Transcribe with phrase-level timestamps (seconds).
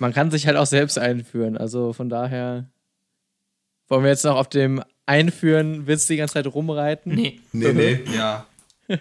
[0.00, 1.56] man kann sich halt auch selbst einführen.
[1.56, 2.64] Also von daher
[3.88, 7.14] wollen wir jetzt noch auf dem Einführen Witz die ganze Zeit rumreiten?
[7.14, 7.40] Nee.
[7.52, 8.00] Nee, nee.
[8.16, 8.46] Ja.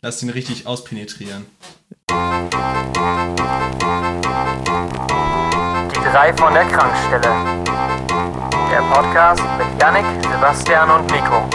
[0.00, 1.46] Lass ihn richtig auspenetrieren.
[5.90, 7.34] Die drei von der Krankstelle.
[8.70, 11.48] Der Podcast mit Yannick, Sebastian und Nico.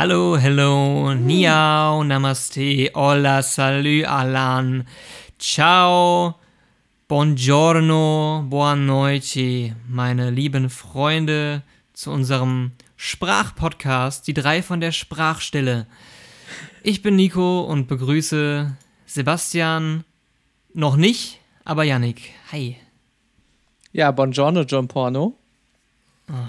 [0.00, 4.86] Hallo, hello, niao, namaste, hola, salut, alan,
[5.40, 6.36] ciao,
[7.08, 15.88] buongiorno, buonanotte, meine lieben Freunde, zu unserem Sprachpodcast, die drei von der Sprachstelle.
[16.84, 20.04] Ich bin Nico und begrüße Sebastian,
[20.74, 22.34] noch nicht, aber Yannick.
[22.52, 22.76] Hi.
[23.90, 25.34] Ja, Buongiorno, John Porno.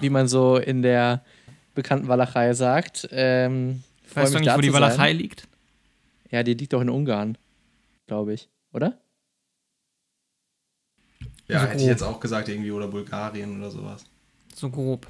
[0.01, 1.23] Wie man so in der
[1.81, 3.07] bekannten Walachei sagt.
[3.11, 3.83] Ähm,
[4.13, 4.81] Weißt du nicht, wo die sein.
[4.81, 5.47] Walachei liegt?
[6.31, 7.37] Ja, die liegt doch in Ungarn,
[8.07, 8.97] glaube ich, oder?
[11.47, 11.89] Ja, So hätte ich grob.
[11.89, 14.03] jetzt auch gesagt, irgendwie, oder Bulgarien oder sowas.
[14.55, 15.07] So grob.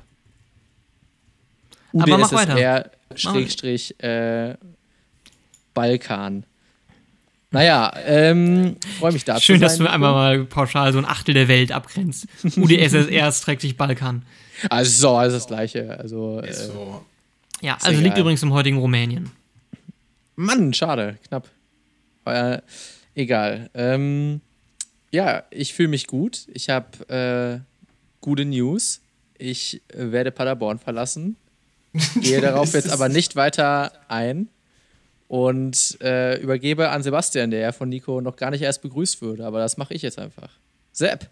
[1.91, 2.91] UdSSR mach weiter.
[3.15, 4.55] Schrägstrich äh,
[5.73, 6.45] Balkan.
[7.51, 11.33] Naja, ähm, freue mich da Schön, zu dass du einmal mal pauschal so ein Achtel
[11.33, 12.27] der Welt abgrenzt.
[12.55, 14.23] UdSSR trägt sich Balkan.
[14.69, 15.97] Also so, alles das Gleiche.
[15.99, 17.05] Also, Ist äh, so.
[17.61, 18.19] Ja, also liegt egal.
[18.19, 19.31] übrigens im heutigen Rumänien.
[20.35, 21.49] Mann, schade, knapp.
[22.25, 22.59] Äh,
[23.15, 23.69] egal.
[23.73, 24.41] Ähm,
[25.11, 26.47] ja, ich fühle mich gut.
[26.53, 27.59] Ich habe äh,
[28.21, 29.01] gute News.
[29.37, 31.35] Ich werde Paderborn verlassen.
[32.21, 34.49] Gehe darauf jetzt aber nicht weiter ein
[35.29, 39.45] und äh, übergebe an Sebastian, der ja von Nico noch gar nicht erst begrüßt würde.
[39.45, 40.49] Aber das mache ich jetzt einfach.
[40.91, 41.29] Sepp.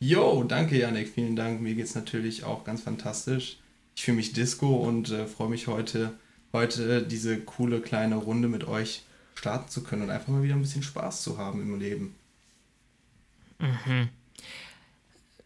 [0.00, 1.60] Jo, danke Janik, vielen Dank.
[1.60, 3.58] Mir geht's natürlich auch ganz fantastisch.
[3.94, 6.14] Ich fühle mich Disco und äh, freue mich heute,
[6.52, 9.02] heute diese coole kleine Runde mit euch
[9.36, 12.16] starten zu können und einfach mal wieder ein bisschen Spaß zu haben im Leben.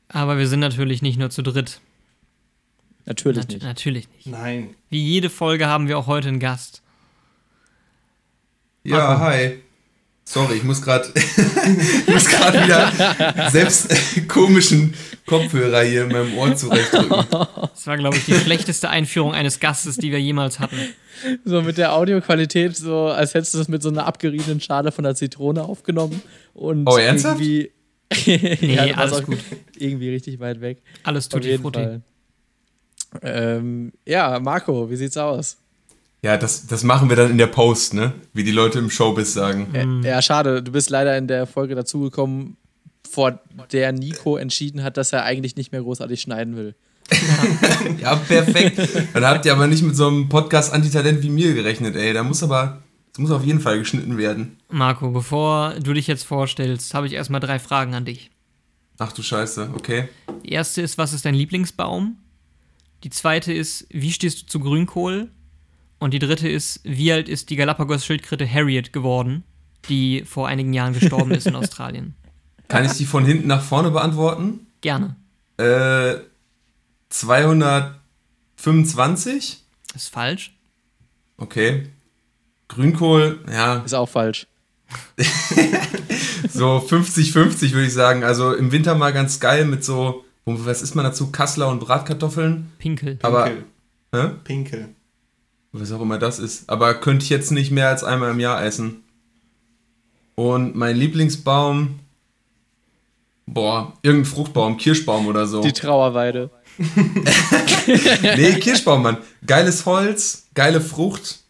[0.08, 1.80] Aber wir sind natürlich nicht nur zu dritt.
[3.04, 3.62] Natürlich Nat nicht.
[3.62, 4.26] Natürlich nicht.
[4.28, 4.74] Nein.
[4.88, 6.81] Wie jede Folge haben wir auch heute einen Gast.
[8.84, 9.58] Ja, hi.
[10.24, 13.90] Sorry, ich muss gerade ich muss gerade wieder selbst
[14.28, 14.94] komischen
[15.26, 17.26] Kopfhörer hier in meinem Ohr zurechtdrücken.
[17.74, 20.76] Das war, glaube ich, die schlechteste Einführung eines Gastes, die wir jemals hatten.
[21.44, 25.02] So mit der Audioqualität, so als hättest du das mit so einer abgeriebenen Schale von
[25.04, 26.22] der Zitrone aufgenommen.
[26.54, 27.40] Und Oh, ernsthaft?
[27.40, 27.72] Irgendwie,
[28.66, 29.38] Nee, Ja, alles gut.
[29.76, 30.82] Irgendwie richtig weit weg.
[31.02, 31.80] Alles jeden frutti.
[31.80, 32.02] Fall.
[33.22, 35.58] Ähm, ja, Marco, wie sieht's aus?
[36.24, 38.12] Ja, das, das machen wir dann in der Post, ne?
[38.32, 39.74] Wie die Leute im Showbiz sagen.
[39.74, 42.56] Äh, Ja, schade, du bist leider in der Folge dazugekommen,
[43.10, 43.40] vor
[43.72, 46.74] der Nico entschieden hat, dass er eigentlich nicht mehr großartig schneiden will.
[48.00, 48.78] Ja, perfekt.
[49.12, 52.12] Dann habt ihr aber nicht mit so einem Podcast-Antitalent wie mir gerechnet, ey.
[52.12, 54.56] Da muss aber, das muss auf jeden Fall geschnitten werden.
[54.70, 58.30] Marco, bevor du dich jetzt vorstellst, habe ich erstmal drei Fragen an dich.
[58.98, 60.08] Ach du Scheiße, okay.
[60.44, 62.16] Die erste ist, was ist dein Lieblingsbaum?
[63.04, 65.28] Die zweite ist, wie stehst du zu Grünkohl?
[66.02, 69.44] Und die dritte ist, wie alt ist die Galapagos-Schildkröte Harriet geworden,
[69.88, 72.16] die vor einigen Jahren gestorben ist in Australien?
[72.66, 74.66] Kann ich die von hinten nach vorne beantworten?
[74.80, 75.14] Gerne.
[75.58, 76.14] Äh,
[77.10, 79.62] 225?
[79.94, 80.58] Ist falsch.
[81.36, 81.86] Okay.
[82.66, 84.48] Grünkohl, ja, Ist auch falsch.
[86.52, 88.24] so 50-50 würde ich sagen.
[88.24, 91.30] Also im Winter mal ganz geil mit so, was ist man dazu?
[91.30, 92.72] Kassler und Bratkartoffeln.
[92.80, 93.20] Pinkel.
[93.22, 93.64] Aber, Pinkel.
[94.16, 94.30] hä?
[94.42, 94.96] Pinkel.
[95.72, 96.68] Was auch immer das ist.
[96.68, 99.02] Aber könnte ich jetzt nicht mehr als einmal im Jahr essen.
[100.34, 101.98] Und mein Lieblingsbaum,
[103.46, 105.62] boah, irgendein Fruchtbaum, Kirschbaum oder so.
[105.62, 106.50] Die Trauerweide.
[108.36, 109.18] Nee, Kirschbaum, Mann.
[109.44, 111.40] Geiles Holz, geile Frucht,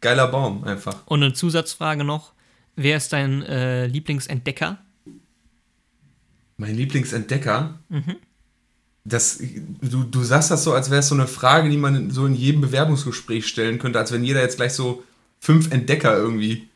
[0.00, 1.04] geiler Baum einfach.
[1.06, 2.32] Und eine Zusatzfrage noch.
[2.76, 4.78] Wer ist dein äh, Lieblingsentdecker?
[6.56, 7.78] Mein Lieblingsentdecker.
[9.08, 9.38] Das,
[9.82, 12.26] du, du sagst das so, als wäre es so eine Frage, die man in- so
[12.26, 15.04] in jedem Bewerbungsgespräch stellen könnte, als wenn jeder jetzt gleich so
[15.38, 16.68] fünf Entdecker irgendwie.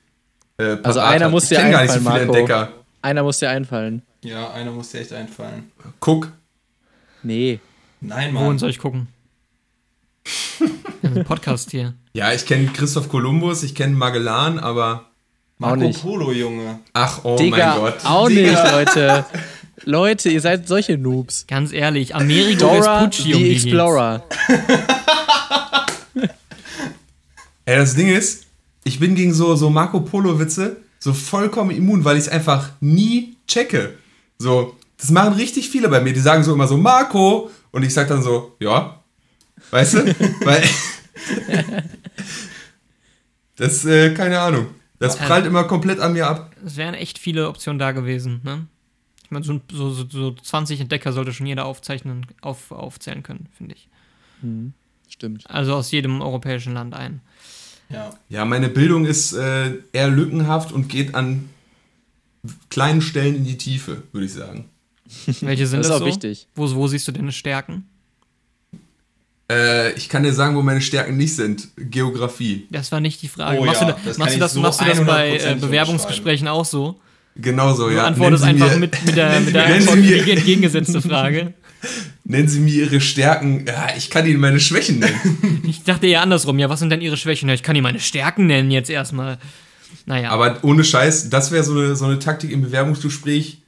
[0.57, 1.33] Äh, Also einer hat.
[1.33, 2.39] muss ich dir kenn gar nicht so einfallen, viele Marco.
[2.53, 2.73] Entdecker.
[3.03, 4.03] Einer muss dir einfallen.
[4.23, 5.73] Ja, einer muss dir echt einfallen.
[5.99, 6.31] Guck,
[7.23, 7.59] Nee.
[8.01, 8.59] Nein, Wohin Mann.
[8.59, 9.09] soll ich gucken?
[11.01, 11.95] Wir haben einen Podcast hier.
[12.13, 15.03] ja, ich kenne Christoph Kolumbus, ich kenne Magellan, aber Auch
[15.59, 16.01] Marco nicht.
[16.03, 16.79] Polo, Junge.
[16.93, 17.95] ach, oh Digga, mein Gott.
[18.05, 18.51] auch Digga.
[18.51, 19.25] nicht, Leute.
[19.85, 21.47] Leute, ihr seid solche Noobs.
[21.47, 23.53] Ganz ehrlich, Amerigo Dora Vespucci um die.
[23.53, 24.25] Explorer.
[27.65, 28.47] Ey, das Ding ist,
[28.85, 33.37] ich bin gegen so, so Marco Polo-Witze so vollkommen immun, weil ich es einfach nie
[33.47, 33.95] checke.
[34.39, 36.13] So, das machen richtig viele bei mir.
[36.13, 37.51] Die sagen so immer so, Marco.
[37.71, 39.03] Und ich sag dann so, ja.
[39.71, 39.99] Weißt du?
[40.45, 40.63] weil.
[43.57, 44.67] das, äh, keine Ahnung.
[44.99, 46.55] Das prallt immer komplett an mir ab.
[46.65, 48.67] Es wären echt viele Optionen da gewesen, ne?
[49.31, 53.47] Ich meine, so, so, so, so 20 Entdecker sollte schon jeder aufzeichnen, auf, aufzählen können,
[53.57, 53.87] finde ich.
[54.41, 54.73] Hm,
[55.09, 55.49] stimmt.
[55.49, 57.21] Also aus jedem europäischen Land ein.
[57.91, 58.11] Ja.
[58.29, 61.49] Ja, meine Bildung ist äh, eher lückenhaft und geht an
[62.71, 64.69] kleinen Stellen in die Tiefe, würde ich sagen.
[65.43, 66.07] Welche sind Das das, ist auch so?
[66.07, 66.49] wichtig.
[66.57, 67.87] Wo, wo siehst du deine Stärken?
[69.49, 71.69] Äh, ich kann dir sagen, wo meine Stärken nicht sind.
[71.77, 72.67] Geografie.
[72.71, 73.61] Das war nicht die Frage.
[73.61, 75.55] Oh machst ja, du, da- das machst du das, so machst du das bei äh,
[75.55, 77.01] 100% Bewerbungsgesprächen auch so?
[77.37, 78.05] Genauso, Du ja.
[78.07, 81.55] antwortest einfach mir- mit, mit der, mit der Antwort die mir- entgegengesetzte Frage.
[82.25, 83.65] Nennen Sie mir Ihre Stärken.
[83.67, 85.63] Ja, ich kann Ihnen meine Schwächen nennen.
[85.67, 86.59] Ich dachte eher andersrum.
[86.59, 87.49] Ja, was sind denn Ihre Schwächen?
[87.49, 89.39] Ja, ich kann Ihnen meine Stärken nennen jetzt erstmal.
[90.07, 90.31] Naja.
[90.31, 93.63] Aber ohne Scheiß, das wäre so eine, so eine Taktik im Bewerbungsgespräch.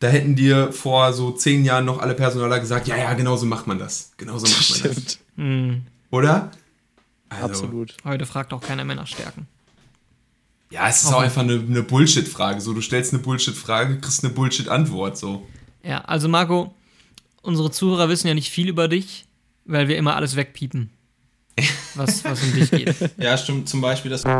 [0.00, 3.46] Da hätten dir vor so zehn Jahren noch alle Personaler gesagt, ja, ja, genau so
[3.46, 4.12] macht man das.
[4.18, 4.92] Genau so macht man das.
[4.92, 5.18] Stimmt.
[5.36, 6.50] hm, Oder?
[7.30, 7.94] Also, Absolut.
[8.04, 9.46] heute fragt auch keiner mehr nach Stärken.
[10.74, 12.60] Ja, es ist auch einfach eine, eine Bullshit-Frage.
[12.60, 15.16] So, du stellst eine Bullshit-Frage, kriegst eine Bullshit-Antwort.
[15.16, 15.46] So.
[15.84, 16.74] Ja, also Marco,
[17.42, 19.24] unsere Zuhörer wissen ja nicht viel über dich,
[19.66, 20.90] weil wir immer alles wegpiepen.
[21.94, 22.96] Was, was um dich geht.
[23.18, 23.68] ja, stimmt.
[23.68, 24.22] Zum Beispiel das.
[24.22, 24.32] So, Oh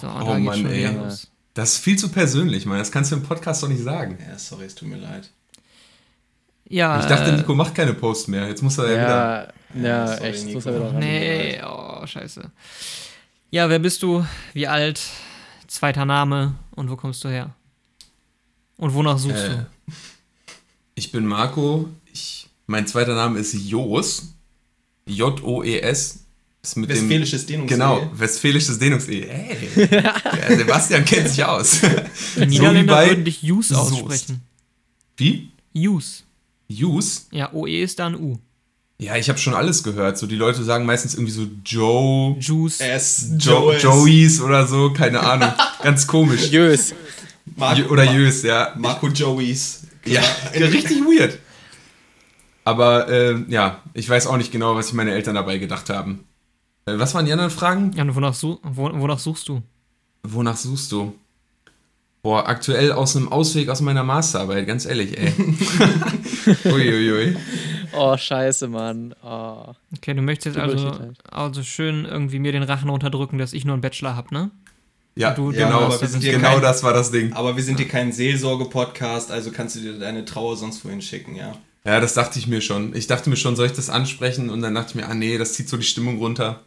[0.00, 0.86] da Mann, ey.
[0.94, 1.30] los.
[1.52, 2.78] Das ist viel zu persönlich, Mann.
[2.78, 4.16] Das kannst du im Podcast doch nicht sagen.
[4.26, 5.28] Ja, sorry, es tut mir leid.
[6.70, 8.48] Ja, Ich dachte, äh, Nico macht keine Posts mehr.
[8.48, 9.52] Jetzt muss er ja, wieder.
[9.74, 10.44] Ja, ja, sorry, echt.
[10.46, 10.54] Nico.
[10.54, 10.98] Muss er wieder ran.
[11.00, 12.50] Nee, oh, scheiße.
[13.50, 14.26] Ja, wer bist du?
[14.52, 15.00] Wie alt?
[15.66, 17.54] Zweiter Name und wo kommst du her?
[18.76, 19.66] Und wonach suchst Äh, du?
[20.94, 21.88] Ich bin Marco.
[22.12, 24.34] Ich, mein zweiter Name ist Jos.
[25.06, 26.20] J-O-E-S.
[26.62, 26.96] Ist mit dem.
[26.96, 27.70] Westfälisches Dehnungs.
[27.70, 29.22] Genau, westfälisches Dehnungs-E.
[29.28, 29.68] Ey,
[30.56, 31.80] Sebastian kennt sich aus.
[32.36, 33.92] Die Niederländer bei würden dich Jus Soest.
[33.92, 34.42] aussprechen.
[35.16, 35.50] Wie?
[35.72, 36.24] Jus.
[36.68, 37.28] Jus?
[37.30, 38.38] Ja, OE ist da ein U.
[38.98, 40.16] Ja, ich habe schon alles gehört.
[40.16, 42.80] So, die Leute sagen meistens irgendwie so Joe, Juice.
[42.80, 43.30] S.
[43.38, 43.82] jo Joes.
[43.82, 45.52] Joeys oder so, keine Ahnung.
[45.82, 46.46] Ganz komisch.
[46.50, 46.94] Jös.
[47.56, 48.72] Marco, Oder Jös, ja.
[48.76, 49.82] Marco Joeys.
[50.04, 50.22] Ja,
[50.54, 51.38] richtig weird.
[52.64, 56.24] Aber äh, ja, ich weiß auch nicht genau, was sich meine Eltern dabei gedacht haben.
[56.86, 57.92] Äh, was waren die anderen Fragen?
[57.94, 59.62] Ja, und wonach, su wo, wonach suchst du?
[60.22, 61.14] Wonach suchst du?
[62.22, 65.32] Boah, aktuell aus einem Ausweg aus meiner Masterarbeit, ganz ehrlich, ey.
[66.64, 67.36] Uiuiui.
[67.92, 69.14] Oh, scheiße, Mann.
[69.24, 69.72] Oh.
[69.96, 70.90] Okay, du möchtest also,
[71.30, 74.50] also schön irgendwie mir den Rachen runterdrücken, dass ich nur einen Bachelor hab, ne?
[75.14, 77.32] Ja, Du- du genau, hast wir sind hier genau kein- das war das Ding.
[77.32, 81.34] Aber wir sind hier kein Seelsorge-Podcast, also kannst du dir deine Trauer sonst wohin schicken,
[81.36, 81.52] ja.
[81.84, 82.94] Ja, das dachte ich mir schon.
[82.96, 84.50] Ich dachte mir schon, soll ich das ansprechen?
[84.50, 86.60] Und dann dachte ich mir, ah nee, das zieht so die Stimmung runter.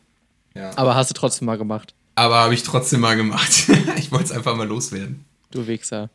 [0.55, 0.71] ja.
[0.77, 1.93] Aber hast du trotzdem mal gemacht.
[2.15, 3.67] Aber habe ich trotzdem mal gemacht.
[3.97, 5.25] ich wollte es einfach mal loswerden.
[5.51, 6.09] Du Wichser.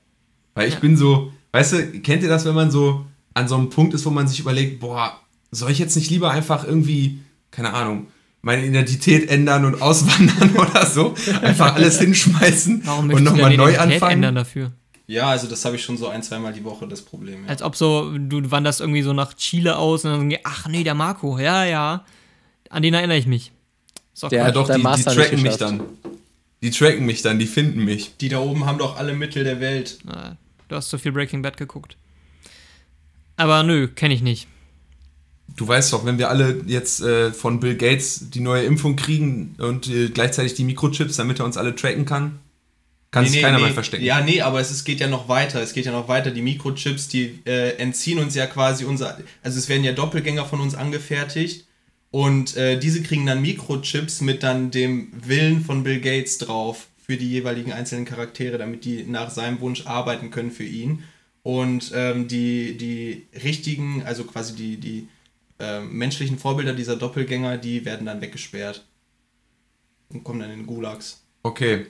[0.54, 0.80] Weil ich Ja.
[0.80, 3.04] bin so, weißt du, kennt ihr das, wenn man so
[3.34, 5.18] an so einem Punkt ist, wo man sich überlegt, boah,
[5.50, 7.18] soll ich jetzt nicht lieber einfach irgendwie,
[7.50, 8.06] keine Ahnung,
[8.42, 11.14] meine Identität ändern und auswandern oder so?
[11.42, 14.12] Einfach alles hinschmeißen Warum und nochmal neu Identität anfangen?
[14.12, 14.72] ändern dafür?
[15.06, 17.48] ja, also das habe ich schon so ein, zweimal die Woche, das Problem, ja.
[17.50, 20.94] Als ob so, du wanderst irgendwie so nach Chile aus und dann ach nee, der
[20.94, 22.04] Marco, ja, ja.
[22.70, 23.52] An den erinnere ich mich.
[24.14, 25.82] So, Der- Ja doch, die, die tracken mich dann.
[26.62, 28.16] Die tracken mich dann, die finden mich.
[28.16, 29.98] Die da oben haben doch alle Mittel der Welt.
[30.04, 30.36] Na,
[30.68, 31.98] du hast zu viel Breaking Bad geguckt.
[33.36, 34.48] Aber nö, kenne ich nicht.
[35.56, 39.54] Du weißt doch, wenn wir alle jetzt äh, von Bill Gates die neue Impfung kriegen
[39.58, 42.40] und äh, gleichzeitig die Mikrochips, damit er uns alle tracken kann,
[43.14, 44.04] kann sich keiner mehr verstecken.
[44.04, 45.62] Ja, nee, aber es, es geht ja noch weiter.
[45.62, 46.32] Es geht ja noch weiter.
[46.32, 49.18] Die Mikrochips, die äh, entziehen uns ja quasi unser.
[49.42, 51.66] Also es werden ja Doppelgänger von uns angefertigt.
[52.10, 57.16] Und äh, diese kriegen dann Mikrochips mit dann dem Willen von Bill Gates drauf für
[57.16, 61.04] die jeweiligen einzelnen Charaktere, damit die nach seinem Wunsch arbeiten können für ihn.
[61.44, 65.08] Und ähm, die, die richtigen, also quasi die, die
[65.60, 68.84] ähm, menschlichen Vorbilder dieser Doppelgänger, die werden dann weggesperrt.
[70.08, 71.20] Und kommen dann in den Gulags.
[71.42, 71.86] Okay,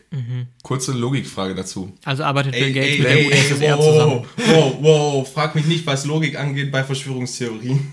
[0.64, 1.92] kurze Logikfrage dazu.
[2.04, 4.24] Also arbeitet Bill Gates ey, mit ey, der ey, UdSSR wow, zusammen.
[4.48, 7.92] wow, wow, frag mich nicht, was Logik angeht bei Verschwörungstheorien.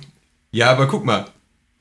[0.51, 1.27] Ja, aber guck mal,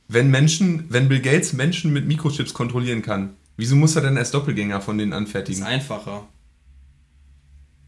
[0.08, 4.30] wenn Menschen, wenn Bill Gates Menschen mit Mikrochips kontrollieren kann, wieso muss er denn als
[4.30, 5.62] Doppelgänger von denen Ist anfertigen?
[5.62, 6.28] einfacher.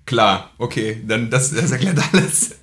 [0.07, 2.59] Klar, okay, dann das, das erklärt alles.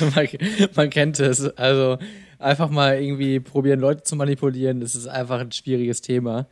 [0.14, 0.28] man,
[0.74, 1.40] man kennt es.
[1.56, 1.98] Also
[2.38, 6.46] einfach mal irgendwie probieren, Leute zu manipulieren, das ist einfach ein schwieriges Thema.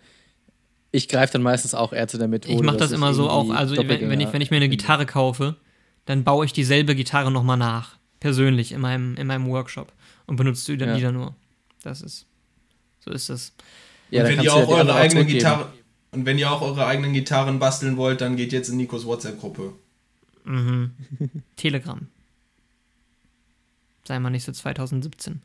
[0.90, 2.54] Ich greife dann meistens auch eher zu der Methode.
[2.54, 5.04] Ich mache das immer so auch, also wenn, wenn, ich, wenn ich mir eine Gitarre
[5.04, 5.57] kaufe,
[6.07, 7.99] dann baue ich dieselbe Gitarre nochmal nach.
[8.21, 9.92] Persönlich in meinem, in meinem Workshop.
[10.26, 10.97] Und benutze die dann Ja.
[10.97, 11.35] wieder nur.
[11.83, 12.26] Das ist.
[13.00, 13.52] So ist es.
[14.11, 15.26] Ja, und wenn ihr ja auch die eure eigenen.
[15.26, 15.66] Gitarren
[16.11, 19.75] und wenn ihr auch eure eigenen Gitarren basteln wollt, dann geht jetzt in Nikos WhatsApp-Gruppe.
[20.49, 20.93] Mhm.
[21.57, 22.07] Telegram.
[24.05, 25.43] Sei mal nicht so 2017.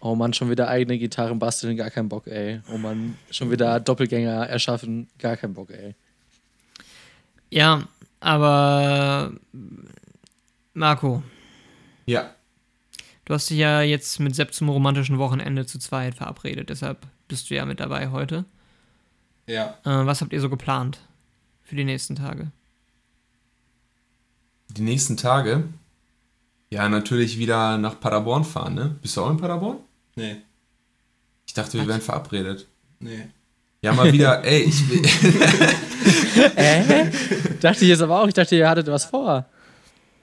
[0.00, 2.60] Oh Mann, schon wieder eigene Gitarren basteln, gar kein Bock, ey.
[2.72, 5.94] Oh Mann, schon wieder Doppelgänger erschaffen, gar kein Bock, ey.
[7.50, 7.86] Ja,
[8.20, 9.32] aber
[10.74, 11.22] Marco,
[12.06, 12.34] Ja.
[13.24, 17.48] du hast dich ja jetzt mit Sepp zum romantischen Wochenende zu zweit verabredet, deshalb bist
[17.50, 18.44] du ja mit dabei heute.
[19.46, 19.78] Ja.
[19.84, 21.00] Äh, was habt ihr so geplant
[21.62, 22.50] für die nächsten Tage?
[24.76, 25.64] Die nächsten Tage.
[26.70, 28.96] Ja, natürlich wieder nach Paderborn fahren, ne?
[29.02, 29.78] Bist du auch in Paderborn?
[30.16, 30.36] Nee.
[31.46, 32.66] Ich dachte, wir wären verabredet.
[32.98, 33.28] Nee.
[33.82, 35.02] Ja, mal wieder, ey, ich will.
[36.56, 37.10] Äh?
[37.60, 39.46] dachte ich jetzt aber auch, ich dachte, ihr hattet was vor.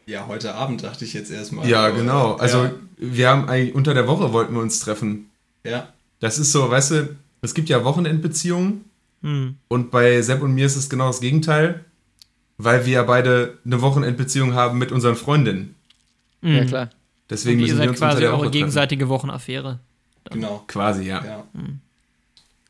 [0.06, 1.68] Ja, heute Abend dachte ich jetzt erstmal.
[1.70, 2.34] Ja, aber, genau.
[2.36, 2.72] Also, Ja.
[2.98, 5.30] wir haben eigentlich unter der Woche wollten wir uns treffen.
[5.64, 5.88] ja.
[6.20, 8.86] Das ist so, weißt du, es gibt ja Wochenendbeziehungen
[9.24, 9.56] Hm.
[9.70, 11.84] und bei Sepp und mir ist es genau das Gegenteil,
[12.64, 15.76] weil wir ja beide eine Wochenendbeziehung haben mit unseren Freundinnen.
[16.42, 16.56] Mhm.
[16.56, 16.90] Ja, klar.
[17.30, 18.52] Deswegen Ihr müssen wir seid uns unter quasi der Woche eure treffen.
[18.60, 19.80] gegenseitige Wochenaffäre.
[20.32, 20.64] Genau.
[20.68, 21.24] Quasi, ja.
[21.24, 21.44] Ja.
[21.54, 21.80] Hm.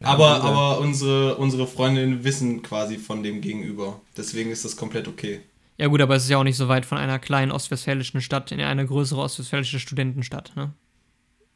[0.04, 0.42] Aber, Ja.
[0.42, 4.00] aber unsere, unsere Freundinnen wissen quasi von dem Gegenüber.
[4.18, 5.42] Deswegen ist das komplett okay.
[5.78, 8.52] Ja gut, aber es ist ja auch nicht so weit von einer kleinen ostwestfälischen Stadt
[8.52, 10.52] in eine größere ostwestfälische Studentenstadt.
[10.56, 10.72] Ne?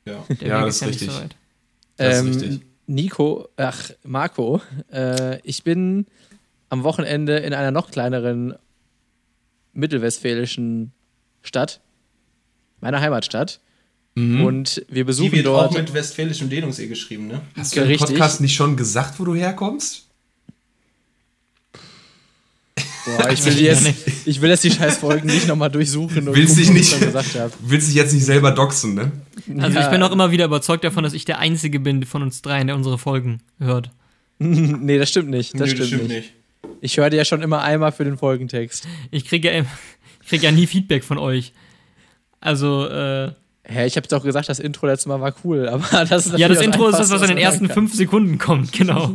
[0.05, 0.23] Ja.
[0.41, 1.11] Der Ja, Weg das ist ja nicht richtig.
[1.15, 1.35] so weit.
[1.97, 2.61] Das ist Ähm, richtig.
[2.87, 4.61] Nico, ach, Marco,
[4.91, 6.05] äh, ich bin
[6.69, 8.55] am Wochenende in einer noch kleineren
[9.73, 10.91] mittelwestfälischen
[11.41, 11.81] Stadt,
[12.81, 13.59] meiner Heimatstadt.
[14.15, 14.45] Mhm.
[14.45, 15.71] Und wir Die besuchen wird dort.
[15.71, 17.41] auch mit westfälischem Dehnungsee geschrieben, ne?
[17.57, 17.97] Hast du im.
[17.97, 20.03] Podcast nicht schon gesagt, wo du herkommst?
[23.05, 23.87] Boah, ich will, die jetzt,
[24.25, 26.97] ich will jetzt die scheiß Folgen nicht nochmal durchsuchen und Willst dich gucken, nicht- was
[26.97, 27.53] ich schon gesagt habe.
[27.61, 29.11] Willst dich jetzt nicht selber doxen, ne?
[29.59, 29.85] Also Ja.
[29.85, 32.65] ich bin auch immer wieder überzeugt davon, dass ich der Einzige bin von uns dreien,
[32.67, 33.91] der unsere Folgen hört.
[34.39, 35.53] nee, das stimmt nicht.
[35.59, 36.33] Das, Nö, stimmt, nicht.
[36.85, 38.87] Ich höre dir ja schon immer einmal für den Folgentext.
[39.11, 39.65] Ich kriege ja,
[40.21, 41.53] ich krieg ja nie Feedback von euch.
[42.39, 43.31] Also, äh,
[43.67, 46.47] Hä, ich habe doch gesagt, das Intro letztes Mal war cool, aber das ist ja,
[46.47, 49.11] das Intro ist das, was in den ersten fünf Sekunden kommt, genau.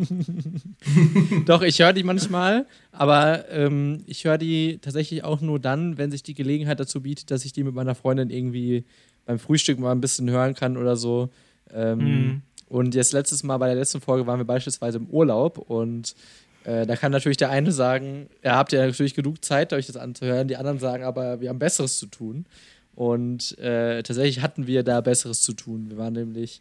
[1.46, 6.10] Doch, ich höre die manchmal, aber ähm, ich höre die tatsächlich auch nur dann, wenn
[6.10, 8.84] sich die Gelegenheit dazu bietet, dass ich die mit meiner Freundin irgendwie
[9.24, 11.30] beim Frühstück mal ein bisschen hören kann oder so.
[11.72, 12.42] Ähm, Mhm.
[12.70, 16.14] Und jetzt letztes Mal bei der letzten Folge waren wir beispielsweise im Urlaub und
[16.64, 19.96] äh, da kann natürlich der eine sagen, ja, habt ihr natürlich genug Zeit, euch das
[19.96, 20.48] anzuhören.
[20.48, 22.46] Die anderen sagen aber, wir haben Besseres zu tun.
[22.94, 25.88] Und äh, tatsächlich hatten wir da Besseres zu tun.
[25.88, 26.60] Wir waren nämlich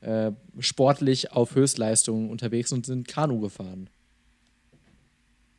[0.00, 3.88] äh, sportlich auf Höchstleistungen unterwegs und sind Kanu gefahren.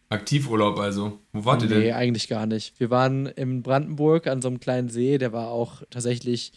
[0.09, 1.19] Aktivurlaub also.
[1.33, 1.93] Wo wart ihr Nee, denn?
[1.93, 2.79] eigentlich gar nicht.
[2.79, 6.51] Wir waren in Brandenburg an so einem kleinen See, der war auch tatsächlich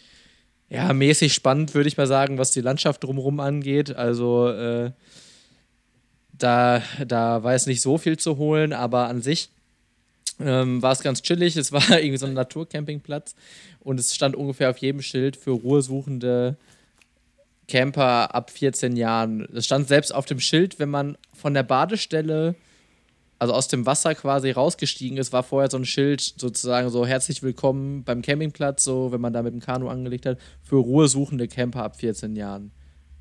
[0.69, 3.95] ja, mäßig spannend, würde ich mal sagen, was die Landschaft drumherum angeht.
[3.95, 4.91] Also äh,
[6.37, 9.49] da, da war es nicht so viel zu holen, aber an sich
[10.39, 11.55] ähm, war es ganz chillig.
[11.55, 13.35] Es war irgendwie so ein Naturcampingplatz
[13.79, 16.57] und es stand ungefähr auf jedem Schild für ruhesuchende
[17.67, 19.47] Camper ab 14 Jahren.
[19.53, 22.55] Es stand selbst auf dem Schild, wenn man von der Badestelle
[23.43, 27.43] also aus dem Wasser quasi rausgestiegen ist, war vorher so ein Schild sozusagen so herzlich
[27.43, 31.83] willkommen beim Campingplatz, so wenn man da mit dem Kanu angelegt hat, für ruhesuchende Camper
[31.83, 32.71] ab 14 Jahren.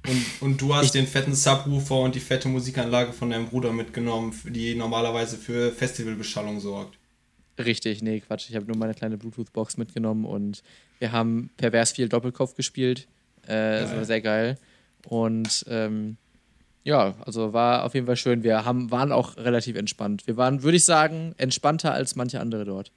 [0.09, 4.35] Und, und du hast den fetten Subwoofer und die fette Musikanlage von deinem Bruder mitgenommen,
[4.45, 6.99] die normalerweise für Festivalbeschallung sorgt.
[7.59, 8.51] Richtig, nee, Quatsch.
[8.51, 10.63] Ich habe nur meine kleine Bluetooth-Box mitgenommen und
[10.99, 13.07] wir haben pervers viel Doppelkopf gespielt.
[13.47, 14.59] Äh, das war sehr geil.
[15.07, 16.17] Und ähm,
[16.85, 18.43] ja, also war auf jeden Fall schön.
[18.43, 20.27] Wir haben, waren auch relativ entspannt.
[20.27, 22.91] Wir waren, würde ich sagen, entspannter als manche andere dort.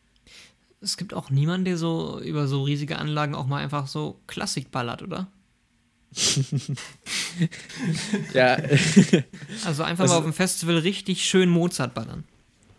[0.82, 4.72] Es gibt auch niemanden, der so über so riesige Anlagen auch mal einfach so Klassik
[4.72, 5.28] ballert, oder?
[8.34, 8.58] Ja,
[9.66, 12.24] Also einfach Also- mal auf dem Festival richtig schön Mozart ballern.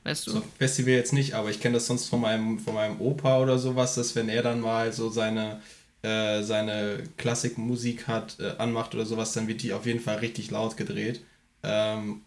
[0.05, 0.31] Weißt du?
[0.33, 3.59] So, Festival jetzt nicht, aber ich kenne das sonst von meinem, von meinem Opa oder
[3.59, 5.61] sowas, dass wenn er dann mal so seine,
[6.03, 10.51] äh, seine Klassikmusik hat, äh, anmacht oder sowas, dann wird die auf jeden Fall richtig
[10.53, 11.23] laut gedreht.
[11.65, 12.21] Ähm,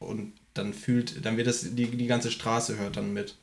[0.00, 3.36] und dann fühlt, dann wird das, die, die ganze Straße hört dann mit.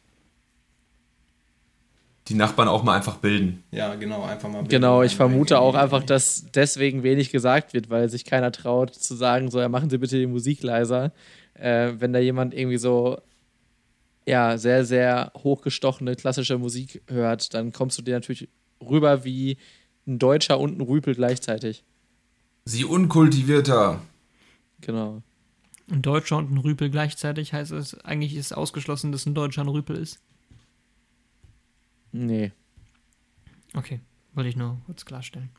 [2.31, 3.63] Die Nachbarn auch mal einfach bilden.
[3.71, 4.63] Ja, genau, einfach mal.
[4.63, 9.15] Genau, ich vermute auch einfach, dass deswegen wenig gesagt wird, weil sich keiner traut zu
[9.15, 11.11] sagen, so, ja, machen Sie bitte die Musik leiser.
[11.55, 13.19] Äh, wenn da jemand irgendwie so,
[14.25, 18.47] ja, sehr, sehr hochgestochene klassische Musik hört, dann kommst du dir natürlich
[18.81, 19.57] rüber wie
[20.07, 21.83] ein Deutscher und ein Rüpel gleichzeitig.
[22.63, 24.01] Sie unkultivierter.
[24.79, 25.21] Genau.
[25.91, 29.67] Ein Deutscher und ein Rüpel gleichzeitig heißt es, eigentlich ist ausgeschlossen, dass ein Deutscher ein
[29.67, 30.21] Rüpel ist.
[32.11, 32.51] Nee.
[33.73, 33.99] Okay,
[34.33, 35.49] wollte ich nur kurz klarstellen.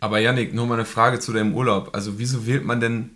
[0.00, 1.90] Aber Yannick, nur mal eine Frage zu deinem Urlaub.
[1.94, 3.10] Also wieso wählt man denn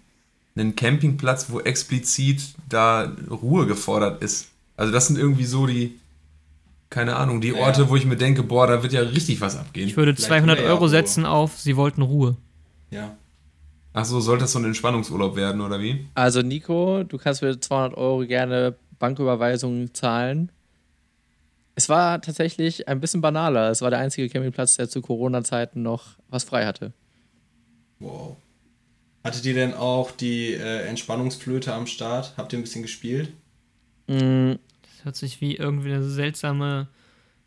[0.54, 4.48] einen Campingplatz, wo explizit da Ruhe gefordert ist?
[4.76, 5.98] Also das sind irgendwie so die,
[6.88, 7.56] keine Ahnung, die Ja.
[7.56, 9.88] Orte, wo ich mir denke, boah, da wird ja richtig was abgehen.
[9.88, 12.36] Ich würde Vielleicht 200 will er ja Euro setzen auf, sie wollten Ruhe.
[12.90, 13.16] Ja.
[13.92, 16.06] Ach so, sollte das so ein Entspannungsurlaub werden, oder wie?
[16.14, 20.52] Also Nico, du kannst für 200 Euro gerne Banküberweisungen zahlen.
[21.78, 23.70] Es war tatsächlich ein bisschen banaler.
[23.70, 26.92] Es war der einzige Campingplatz, der zu Corona-Zeiten noch was frei hatte.
[28.00, 28.36] Wow.
[29.22, 32.32] Hattet ihr denn auch die äh, Entspannungsflöte am Start?
[32.38, 33.30] Habt ihr ein bisschen gespielt?
[34.06, 34.52] Mm,
[34.82, 36.88] Das hört sich wie irgendwie eine seltsame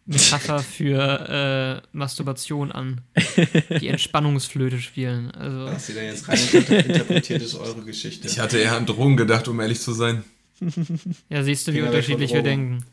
[0.06, 3.02] Metapher für äh, Masturbation an.
[3.82, 5.32] Die Entspannungsflöte spielen.
[5.32, 8.28] Also, Was ihr da jetzt rein interpretiert, ist eure Geschichte.
[8.28, 10.24] Ich hatte eher an Drogen gedacht, um ehrlich zu sein.
[11.30, 12.86] ja, siehst du, wie unterschiedlich wir denken.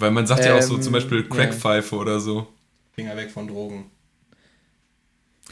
[0.00, 1.28] Weil man sagt ja auch so Ähm, zum Beispiel ja.
[1.28, 2.46] Crackpfeife oder so.
[2.92, 3.90] Finger weg von Drogen.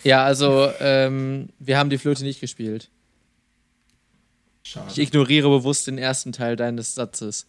[0.05, 2.91] ja, also ähm, wir haben die Flöte nicht gespielt.
[4.65, 5.01] Ich Schade.
[5.01, 7.47] ignoriere bewusst den ersten Teil deines Satzes.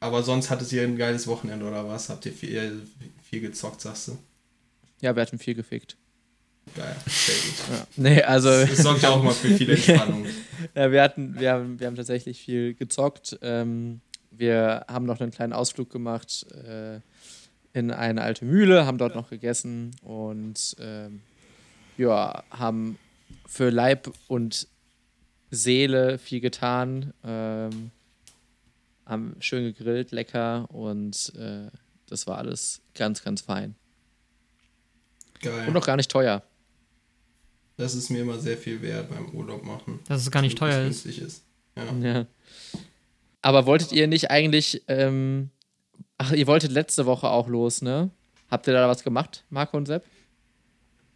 [0.00, 2.08] Aber sonst hattet ihr ein geiles Wochenende oder was?
[2.08, 2.82] Habt ihr viel,
[3.22, 4.18] viel gezockt, sagst du?
[5.00, 5.96] Ja, wir hatten viel gefickt.
[6.74, 7.78] Geil, sehr gut.
[7.78, 7.86] Ja.
[7.96, 10.26] Nee, also Das sorgt ja auch mal für viel Entspannung.
[10.74, 13.38] ja, wir, hatten, wir, haben, wir haben tatsächlich viel gezockt.
[13.40, 14.00] Ähm,
[14.38, 17.00] wir haben noch einen kleinen Ausflug gemacht äh,
[17.72, 21.20] in eine alte Mühle, haben dort noch gegessen und ähm,
[21.96, 22.98] ja, haben
[23.46, 24.68] für Leib und
[25.50, 27.12] Seele viel getan.
[27.24, 27.90] Ähm,
[29.06, 31.70] haben schön gegrillt, lecker und äh,
[32.08, 33.76] das war alles ganz, ganz fein.
[35.40, 35.68] Geil.
[35.68, 36.42] Und noch gar nicht teuer.
[37.76, 40.00] Das ist mir immer sehr viel wert beim Urlaub machen.
[40.08, 41.04] Dass es gar nicht teuer ist.
[41.04, 41.44] günstig ist.
[41.76, 41.92] Ja.
[42.00, 42.26] Ja.
[43.46, 45.50] Aber wolltet ihr nicht eigentlich, ähm,
[46.18, 48.10] ach, ihr wolltet letzte Woche auch los, ne?
[48.50, 50.04] Habt ihr da was gemacht, Marco und Sepp?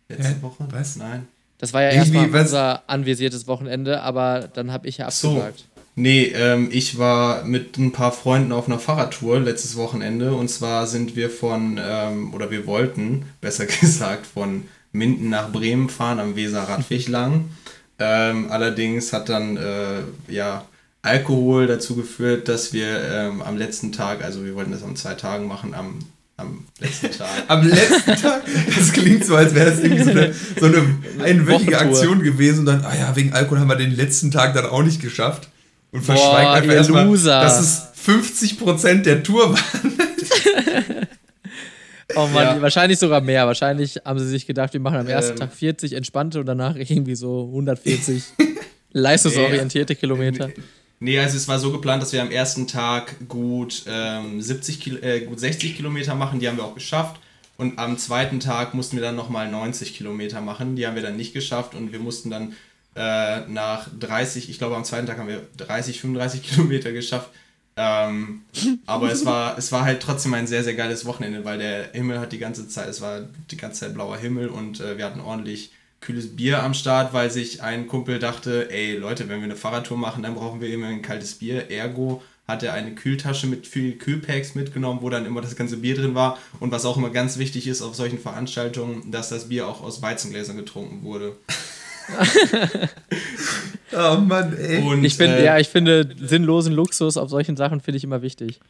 [0.09, 0.35] Letzte Hä?
[0.43, 0.65] Woche?
[0.71, 0.95] Was?
[0.95, 1.27] Nein.
[1.59, 5.31] Das war ja Irgendwie, erstmal was- unser anvisiertes Wochenende, aber dann habe ich ja So.
[5.31, 5.65] abgesagt.
[5.97, 10.87] Nee, ähm, ich war mit ein paar Freunden auf einer Fahrradtour letztes Wochenende und zwar
[10.87, 16.37] sind wir von, ähm, oder wir wollten, besser gesagt, von Minden nach Bremen fahren am
[16.37, 17.51] Weser-Radweg lang.
[17.99, 20.65] Ähm, allerdings hat dann äh, ja,
[21.03, 25.15] Alkohol dazu geführt, dass wir ähm, am letzten Tag, also wir wollten das an zwei
[25.15, 25.99] Tagen machen, am,
[26.37, 27.29] am letzten Tag.
[27.49, 28.43] Am letzten Tag,
[28.77, 30.85] das klingt so, als wäre das irgendwie so eine, so eine
[31.25, 31.79] einwöchige.
[31.79, 34.83] Aktion gewesen und dann, ah ja, wegen Alkohol haben wir den letzten Tag dann auch
[34.83, 35.49] nicht geschafft.
[35.93, 37.41] Und verschweigen Boah, einfach erstmal, Loser.
[37.41, 39.59] dass es 50% der Tour war.
[42.17, 42.63] Oh Mann, Ja.
[42.63, 43.47] wahrscheinlich sogar mehr.
[43.47, 45.39] Wahrscheinlich haben sie sich gedacht, wir machen am ersten Ähm.
[45.39, 48.25] Tag 40 entspannte und danach irgendwie so 140
[48.93, 50.51] leistungsorientierte Kilometer.
[51.03, 55.03] Nee, also es war so geplant, dass wir am ersten Tag gut, ähm, 70 Kil
[55.03, 57.19] äh, gut 60 Kilometer machen, die haben wir auch geschafft.
[57.57, 61.17] Und am zweiten Tag mussten wir dann nochmal 90 Kilometer machen, die haben wir dann
[61.17, 62.55] nicht geschafft und wir mussten dann
[62.97, 67.31] äh, nach 30, ich glaube am zweiten Tag haben wir 30, 35 Kilometer geschafft.
[67.77, 68.43] Ähm,
[68.85, 72.21] aber es war, es war halt trotzdem ein sehr, sehr geiles Wochenende, weil der Himmel
[72.21, 75.21] hat die ganze Zeit, es war die ganze Zeit blauer Himmel und äh, wir hatten
[75.21, 79.57] ordentlich kühles Bier am Start, weil sich ein Kumpel dachte, ey Leute, wenn wir eine
[79.57, 81.71] Fahrradtour machen, dann brauchen wir immer ein kaltes Bier.
[81.71, 85.95] Ergo hat er eine Kühltasche mit viel Kühlpacks mitgenommen, wo dann immer das ganze Bier
[85.95, 86.39] drin war.
[86.59, 90.03] Und was auch immer ganz wichtig ist auf solchen Veranstaltungen, dass das Bier auch aus
[90.03, 91.37] Weizengläsern getrunken wurde.
[93.93, 94.83] Oh Mann, ey.
[94.83, 98.23] Und, Ich finde, äh, ja, ich finde sinnlosen Luxus auf solchen Sachen finde ich immer
[98.23, 98.61] wichtig.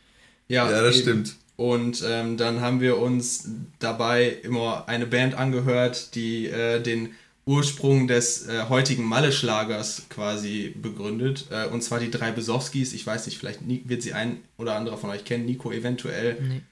[0.48, 1.02] Ja, Ja, das eben.
[1.02, 1.34] stimmt.
[1.60, 3.46] Und ähm, dann haben wir uns
[3.80, 7.10] dabei immer eine Band angehört, die äh, den
[7.44, 11.48] Ursprung des äh, heutigen Malle-Schlagers quasi begründet.
[11.50, 12.94] Äh, und zwar die drei Besowskis.
[12.94, 15.44] Ich weiß nicht, vielleicht wird sie ein oder anderer von euch kennen.
[15.44, 16.38] Nico eventuell.
[16.40, 16.62] Nee.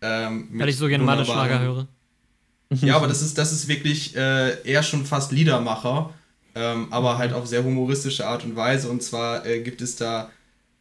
[0.00, 1.86] Ähm, Weil ich so gerne Malle-Schlager höre.
[2.80, 6.12] Ja, aber das ist, das ist wirklich äh, eher schon fast Liedermacher,
[6.56, 8.88] ähm, aber halt auf sehr humoristische Art und Weise.
[8.88, 10.30] Und zwar äh, gibt es da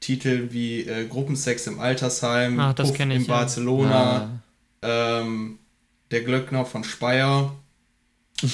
[0.02, 3.20] Titel wie äh, Gruppensex im Altersheim, Ah, das Puff ich, in ja.
[3.28, 4.42] Barcelona,
[4.82, 5.60] ähm,
[6.12, 7.56] Der Glöckner von Speyer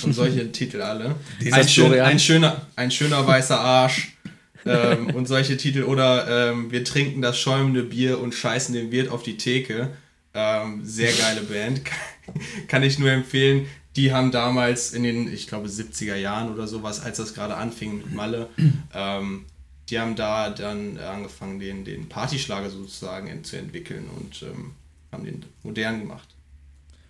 [0.03, 1.15] und solche Titel alle.
[1.51, 4.13] Ein, schön, ein, schöner, ein schöner weißer Arsch.
[4.65, 9.10] ähm, und solche Titel oder ähm, wir trinken das schäumende Bier und scheißen den Wirt
[9.10, 9.89] auf die Theke.
[10.33, 11.81] Ähm, sehr geile Band.
[12.67, 13.65] Kann ich nur empfehlen.
[13.95, 17.97] Die haben damals in den, ich glaube, 70er Jahren oder sowas, als das gerade anfing
[17.97, 18.49] mit Malle,
[18.93, 19.45] ähm,
[19.89, 24.73] die haben da dann angefangen, den, den Partyschlager sozusagen in, zu entwickeln und ähm,
[25.12, 26.28] haben den modern gemacht.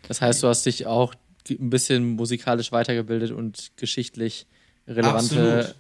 [0.08, 1.14] Das heißt, du hast dich auch
[1.50, 4.46] ein bisschen musikalisch weitergebildet und geschichtlich
[4.88, 5.76] relevante Absolut.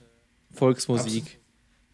[0.53, 1.39] Volksmusik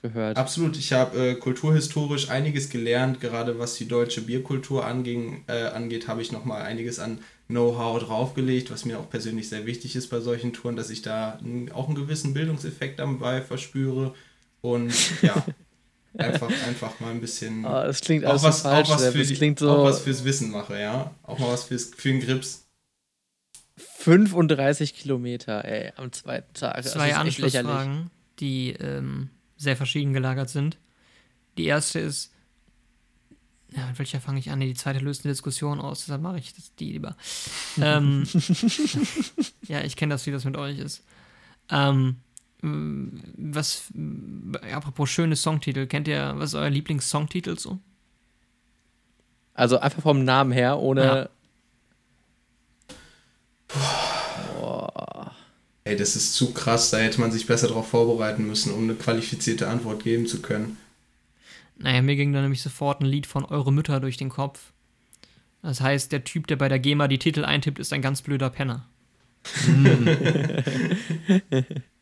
[0.02, 0.38] gehört.
[0.38, 6.08] Absolut, ich habe äh, kulturhistorisch einiges gelernt, gerade was die deutsche Bierkultur anging, äh, angeht,
[6.08, 10.20] habe ich nochmal einiges an Know-how draufgelegt, was mir auch persönlich sehr wichtig ist bei
[10.20, 11.40] solchen Touren, dass ich da
[11.74, 14.14] auch einen gewissen Bildungseffekt dabei verspüre.
[14.64, 15.46] Und ja,
[16.18, 17.66] einfach, einfach mal ein bisschen.
[17.66, 18.90] Oh, das klingt auch was, so falsch.
[18.90, 21.12] auch was, für das die, klingt so auch was fürs Wissen mache, ja.
[21.24, 22.66] Auch mal was fürs, für den Grips.
[23.76, 26.82] 35 Kilometer, ey, am zweiten Tag.
[26.86, 27.18] Zwei das.
[27.18, 30.78] Anschlussfragen, die ähm, sehr verschieden gelagert sind.
[31.58, 32.32] Die erste ist,
[33.76, 34.60] ja, mit welcher fange ich an?
[34.60, 37.18] Nee, die zweite löst eine Diskussion aus, deshalb mache ich das, die lieber.
[37.82, 38.26] ähm,
[39.68, 41.04] ja, ich kenne das, wie das mit euch ist.
[41.70, 42.16] Ähm,
[42.64, 47.80] was, m, apropos schöne Songtitel, kennt ihr, was ist euer Lieblingssongtitel so?
[49.54, 51.04] Also einfach vom Namen her, ohne.
[51.04, 51.30] Ja.
[55.84, 58.96] Ey, das ist zu krass, da hätte man sich besser darauf vorbereiten müssen, um eine
[58.96, 60.78] qualifizierte Antwort geben zu können.
[61.78, 64.72] Naja, mir ging da nämlich sofort ein Lied von Eure Mütter durch den Kopf.
[65.62, 68.50] Das heißt, der Typ, der bei der GEMA die Titel eintippt, ist ein ganz blöder
[68.50, 68.88] Penner.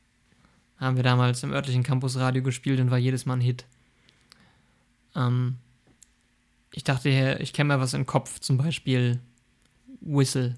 [0.81, 3.65] Haben wir damals im örtlichen Campusradio gespielt und war jedes Mal ein Hit.
[5.15, 5.55] Ähm,
[6.73, 9.19] ich dachte, ich kenne mal was im Kopf, zum Beispiel
[10.01, 10.55] Whistle.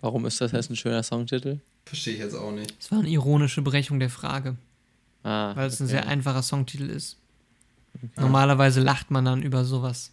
[0.00, 1.60] Warum ist das jetzt ein schöner Songtitel?
[1.84, 2.76] Verstehe ich jetzt auch nicht.
[2.78, 4.56] Das war eine ironische Brechung der Frage,
[5.22, 5.92] Ah, weil es ein okay.
[5.92, 7.18] sehr einfacher Songtitel ist.
[8.16, 10.12] Normalerweise lacht man dann über sowas.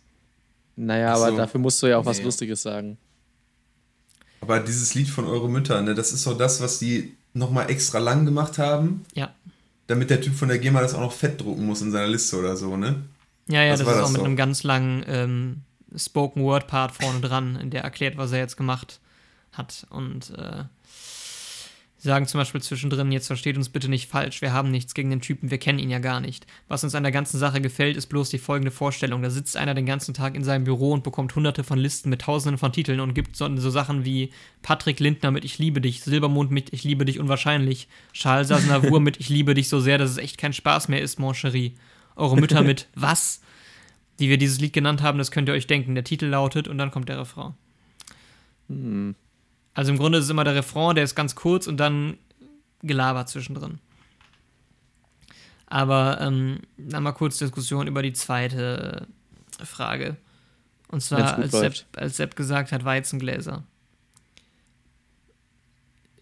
[0.75, 1.37] Naja, Ach aber so.
[1.37, 2.25] dafür musst du ja auch was Nee.
[2.25, 2.97] Lustiges sagen.
[4.47, 7.99] Aber dieses Lied von Eure Mütter, ne, das ist so das, was die nochmal extra
[7.99, 9.29] lang gemacht haben, Ja.
[9.87, 12.37] damit der Typ von der GEMA das auch noch fett drucken muss in seiner Liste
[12.39, 13.03] oder so, ne?
[13.49, 14.25] Ja, ja, Was das ist das auch mit so?
[14.25, 15.57] einem ganz langen ähm,
[15.97, 18.99] Spoken Word Part vorne dran, in der erklärt, was er jetzt gemacht
[19.51, 19.85] hat.
[19.89, 20.63] Und äh,
[22.07, 25.09] sie sagen zum Beispiel zwischendrin, jetzt versteht uns bitte nicht falsch, wir haben nichts gegen
[25.09, 26.47] den Typen, wir kennen ihn ja gar nicht.
[26.69, 29.21] Was uns an der ganzen Sache gefällt, ist bloß die folgende Vorstellung.
[29.21, 32.21] Da sitzt einer den ganzen Tag in seinem Büro und bekommt hunderte von Listen mit
[32.21, 36.01] tausenden von Titeln und gibt so, so Sachen wie Patrick Lindner mit Ich liebe dich,
[36.01, 40.11] Silbermond mit Ich liebe dich unwahrscheinlich, Charles Aznavour mit Ich liebe dich so sehr, dass
[40.11, 41.73] es echt kein Spaß mehr ist, mon chéri.
[42.15, 43.41] Eure Mütter mit Was?
[44.17, 45.93] Wie wir dieses Lied genannt haben, das könnt ihr euch denken.
[45.93, 47.53] Der Titel lautet und dann kommt der Refrain.
[48.69, 49.15] Hm.
[49.77, 52.17] Also im Grunde ist es immer der Refrain, der ist ganz kurz und dann
[52.81, 53.77] Gelaber zwischendrin.
[55.67, 59.07] Aber ähm, dann mal kurz Diskussion über die zweite
[59.63, 60.17] Frage.
[60.87, 63.63] Und zwar, als Sepp, als Sepp gesagt hat, Weizengläser.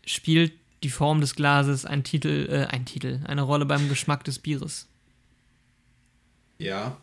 [0.06, 0.52] Spielt
[0.84, 4.88] die Form des Glases ein Titel, äh, ein Titel, eine Rolle beim Geschmack des Bieres?
[6.58, 6.98] Ja, Würde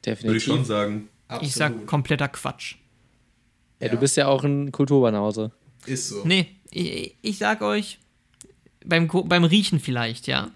[0.00, 0.42] ich Definitiv.
[0.44, 1.08] schon sagen.
[1.28, 1.48] absolut.
[1.48, 2.74] Ich sag kompletter Quatsch.
[3.80, 3.92] Ja, Ja.
[3.92, 5.52] du bist ja auch ein Kulturbanause.
[5.86, 6.22] Ist so.
[6.24, 7.98] Nee, ich, ich sag euch,
[8.84, 10.50] beim, beim Riechen vielleicht, ja.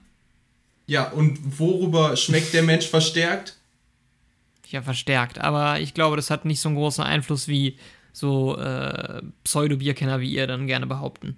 [0.86, 3.56] Ja, und worüber schmeckt der Mensch verstärkt?
[4.68, 5.40] Ja, verstärkt.
[5.40, 7.76] Aber ich glaube, das hat nicht so einen großen Einfluss wie
[8.12, 11.36] so äh, Pseudo-Bierkenner wie ihr dann gerne behaupten.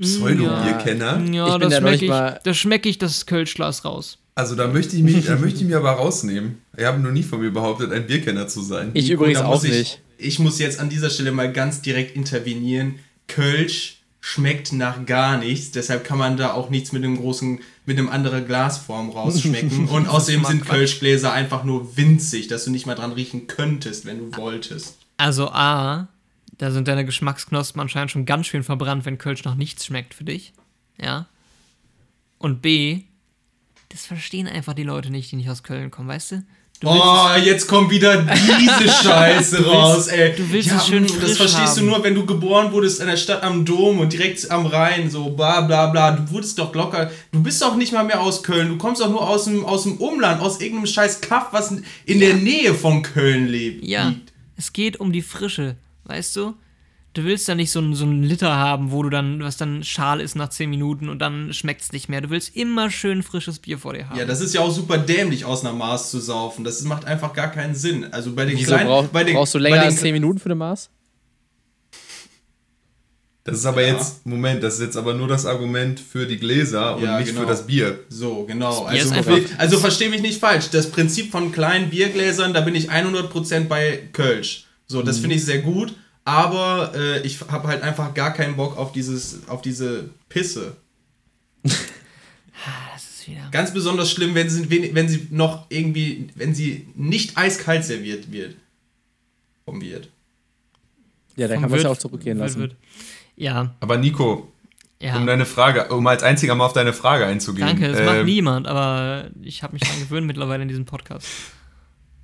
[0.00, 1.22] Pseudo-Bierkenner?
[1.32, 4.18] Ja, Ich bin das schmecke ich, das schmeck ich das Kölschglas raus.
[4.36, 6.58] Also da möchte ich mich, da möchte ich mir aber rausnehmen.
[6.76, 8.90] Ich habe noch nie von mir behauptet, ein Bierkenner zu sein.
[8.94, 10.00] Ich übrigens auch ich, nicht.
[10.24, 12.98] Ich muss jetzt an dieser Stelle mal ganz direkt intervenieren.
[13.28, 17.98] Kölsch schmeckt nach gar nichts, deshalb kann man da auch nichts mit einem großen, mit
[17.98, 19.86] einem anderen Glasform rausschmecken.
[19.90, 20.64] Und außerdem sind.
[20.64, 24.96] Kölschgläser einfach nur winzig, dass du nicht mal dran riechen könntest, wenn du wolltest.
[25.18, 26.08] Also A,
[26.56, 30.24] da sind deine Geschmacksknospen anscheinend schon ganz schön verbrannt, wenn Kölsch nach nichts schmeckt für
[30.24, 30.54] dich.
[30.98, 31.26] Ja.
[32.38, 33.02] Und B,
[33.94, 36.42] das verstehen einfach die Leute nicht, die nicht aus Köln kommen, weißt du?
[36.80, 38.22] Du Oh, jetzt kommt wieder
[38.58, 40.34] diese Scheiße raus, ey.
[40.34, 41.86] du willst es schön Das verstehst haben.
[41.86, 45.08] du nur, wenn du geboren wurdest in der Stadt am Dom und direkt am Rhein,
[45.08, 46.10] so bla bla bla.
[46.10, 47.12] Du wurdest doch locker.
[47.30, 48.68] Du bist doch nicht mal mehr aus Köln.
[48.68, 51.72] Du kommst doch nur aus dem, aus dem Umland, aus irgendeinem scheiß Kaff, was
[52.06, 53.84] in der Nähe von Köln lebt.
[53.84, 54.12] Ja,
[54.56, 55.76] es geht um die Frische,
[56.06, 56.54] weißt du?
[57.14, 59.84] Du willst da nicht so einen, so einen Liter haben, wo du dann, was dann
[59.84, 62.20] schal ist nach 10 Minuten und dann schmeckt's nicht mehr.
[62.20, 64.18] Du willst immer schön frisches Bier vor dir haben.
[64.18, 66.64] Ja, das ist ja auch super dämlich, aus einer Maß zu saufen.
[66.64, 68.12] Das macht einfach gar keinen Sinn.
[68.12, 68.88] Also bei den Wieso kleinen.
[68.88, 70.90] brauch, bei den, brauchst du bei länger den, als 10 Minuten für eine Maß?
[73.44, 73.92] Das ist aber Ja.
[73.92, 77.28] jetzt, Moment, das ist jetzt aber nur das Argument für die Gläser und Ja, nicht
[77.28, 77.42] genau.
[77.42, 78.00] für das Bier.
[78.08, 78.86] So, genau.
[78.86, 80.70] Bier Also, einfach- also versteh mich nicht falsch.
[80.70, 84.64] Das Prinzip von kleinen Biergläsern, da bin ich 100% bei Kölsch.
[84.86, 85.94] So, das finde ich sehr gut.
[86.24, 90.76] Aber äh, ich habe halt einfach gar keinen Bock auf, dieses, auf diese Pisse.
[91.62, 91.74] das
[93.04, 93.48] ist wieder.
[93.50, 98.32] Ganz besonders schlimm, wenn sie, wenn, wenn sie noch irgendwie, wenn sie nicht eiskalt serviert
[98.32, 98.56] wird.
[99.66, 100.08] Vom Wirt.
[101.36, 102.60] Ja, dann vom kann man es ja auch zurückgehen lassen.
[102.60, 102.76] Wirt.
[103.36, 104.52] Ja, Aber Nico,
[105.02, 105.16] ja.
[105.16, 107.66] um deine Frage, um als einziger mal auf deine Frage einzugehen.
[107.66, 111.26] Danke, das macht ähm, niemand, aber ich habe mich daran gewöhnt mittlerweile in diesem Podcast.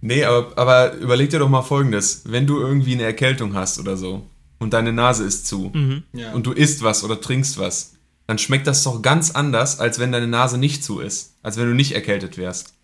[0.00, 2.22] Nee, aber, aber überleg dir doch mal folgendes.
[2.24, 4.26] Wenn du irgendwie eine Erkältung hast oder so
[4.58, 6.02] und deine Nase ist zu Mhm.
[6.12, 6.32] Ja.
[6.32, 7.92] und du isst was oder trinkst was,
[8.26, 11.34] dann schmeckt das doch ganz anders, als wenn deine Nase nicht zu ist.
[11.42, 12.74] Als wenn du nicht erkältet wärst.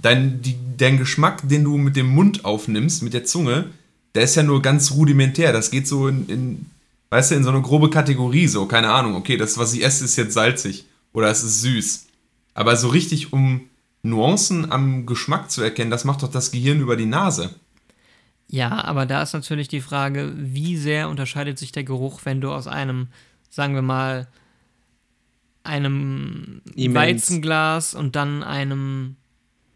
[0.00, 3.70] Dein, die, dein Geschmack, den du mit dem Mund aufnimmst, mit der Zunge,
[4.14, 5.52] der ist ja nur ganz rudimentär.
[5.52, 6.66] Das geht so in, in
[7.10, 10.04] weißt du, in so eine grobe Kategorie, so, keine Ahnung, okay, das, was ich esse,
[10.04, 12.06] ist jetzt salzig oder es ist süß.
[12.54, 13.62] Aber so richtig, um
[14.04, 17.54] Nuancen am Geschmack zu erkennen, das macht doch das Gehirn über die Nase.
[18.48, 22.52] Ja, aber da ist natürlich die Frage, wie sehr unterscheidet sich der Geruch, wenn du
[22.52, 23.08] aus einem,
[23.50, 24.28] sagen wir mal,
[25.64, 26.94] einem Immens.
[26.94, 29.16] Weizenglas und dann einem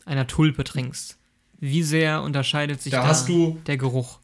[0.05, 1.17] einer Tulpe trinkst.
[1.61, 4.19] Wie sehr unterscheidet sich Da da, hast du- der Geruch?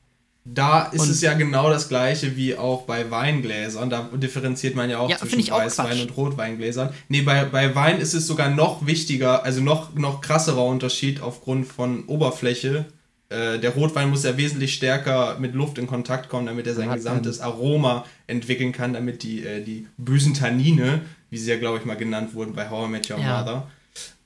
[0.46, 3.88] Da ist Und- es ja genau das gleiche wie auch bei Weingläsern.
[3.88, 6.02] Da differenziert man ja auch Ja, zwischen auch Weißwein Quatsch.
[6.02, 6.90] und Rotweingläsern.
[7.08, 11.66] Nee, bei, bei Wein ist es sogar noch wichtiger, also noch, noch krasserer Unterschied aufgrund
[11.66, 12.84] von Oberfläche.
[13.30, 16.90] Äh, der Rotwein muss ja wesentlich stärker mit Luft in Kontakt kommen, damit er sein
[16.90, 21.78] Hat gesamtes Aroma entwickeln kann, damit die, äh, die bösen Tannine, wie sie ja, glaube
[21.78, 23.40] ich, mal genannt wurden bei How I Met Your Ja.
[23.40, 23.66] Mother,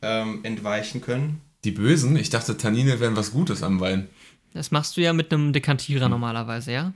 [0.03, 1.41] ähm, entweichen können.
[1.63, 4.09] Die Bösen, ich dachte, Tannine wären was Gutes am Wein.
[4.55, 6.11] Das machst du ja mit einem Dekantierer Hm.
[6.13, 6.93] normalerweise, ja?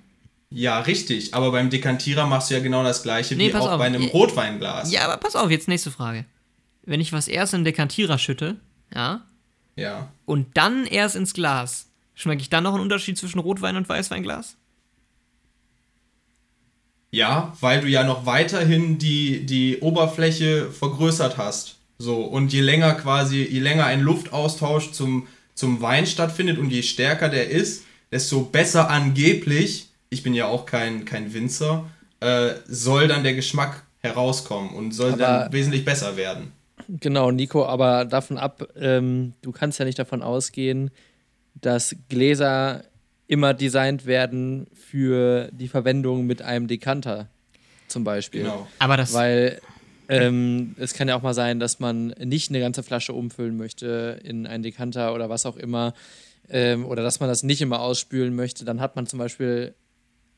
[0.51, 1.33] Ja, richtig.
[1.35, 3.79] Aber beim Dekantierer machst du ja genau das gleiche Nee, wie auch auf.
[3.79, 4.05] bei einem.
[4.05, 4.93] Rotweinglas.
[4.93, 6.25] Ja, aber pass auf, jetzt nächste Frage.
[6.85, 8.57] Wenn ich was erst in den Dekantierer schütte,
[8.95, 9.23] ja,
[9.77, 10.09] Ja.
[10.27, 14.57] und dann erst ins Glas, schmecke ich dann noch einen Unterschied zwischen Rotwein und Weißweinglas?
[17.11, 21.77] Ja, weil du ja noch weiterhin die, die Oberfläche vergrößert hast.
[21.99, 26.83] So, und je länger quasi, je länger ein Luftaustausch zum, zum Wein stattfindet und je
[26.83, 33.09] stärker der ist, desto besser angeblich, ich bin ja auch kein, kein Winzer, äh, soll
[33.09, 36.53] dann der Geschmack herauskommen und soll Aber- dann wesentlich besser werden.
[36.89, 40.91] Genau, Nico, aber davon ab, ähm, du kannst ja nicht davon ausgehen,
[41.55, 42.85] dass Gläser
[43.29, 47.29] immer designt werden für die Verwendung mit einem Dekanter
[47.89, 48.43] zum Beispiel.
[48.43, 48.67] Genau.
[48.79, 49.61] Aber das, Weil
[50.13, 54.21] ähm, es kann ja auch mal sein, dass man nicht eine ganze Flasche umfüllen möchte
[54.25, 55.95] in einen Dekanter oder was auch immer.
[56.49, 58.65] Ähm, oder dass man das nicht immer ausspülen möchte.
[58.65, 59.75] Dann hat man zum Beispiel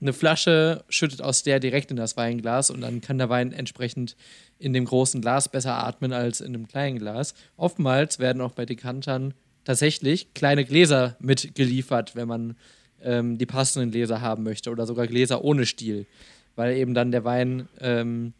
[0.00, 4.16] eine Flasche, schüttet aus der direkt in das Weinglas und dann kann der Wein entsprechend
[4.58, 7.34] in dem großen Glas besser atmen als in einem kleinen Glas.
[7.56, 9.34] Oftmals werden auch bei Dekantern
[9.64, 12.56] tatsächlich kleine Gläser mitgeliefert, wenn man
[13.02, 16.06] ähm, die passenden Gläser haben möchte oder sogar Gläser ohne Stiel,
[16.54, 18.34] weil eben dann der Wein ähm,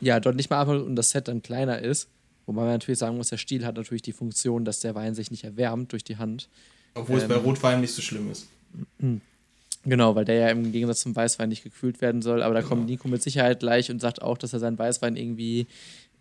[0.00, 2.08] ja dort nicht mehr atmet und das Set dann kleiner ist.
[2.46, 5.30] Wobei man natürlich sagen muss, der Stiel hat natürlich die Funktion, dass der Wein sich
[5.30, 6.48] nicht erwärmt durch die Hand.
[6.94, 7.28] Obwohl es Ähm.
[7.30, 8.46] bei Rotwein nicht so schlimm ist.
[9.84, 12.42] Genau, weil der ja im Gegensatz zum Weißwein nicht gekühlt werden soll.
[12.42, 12.70] Aber da Genau.
[12.70, 15.66] kommt Nico mit Sicherheit gleich und sagt auch, dass er seinen Weißwein irgendwie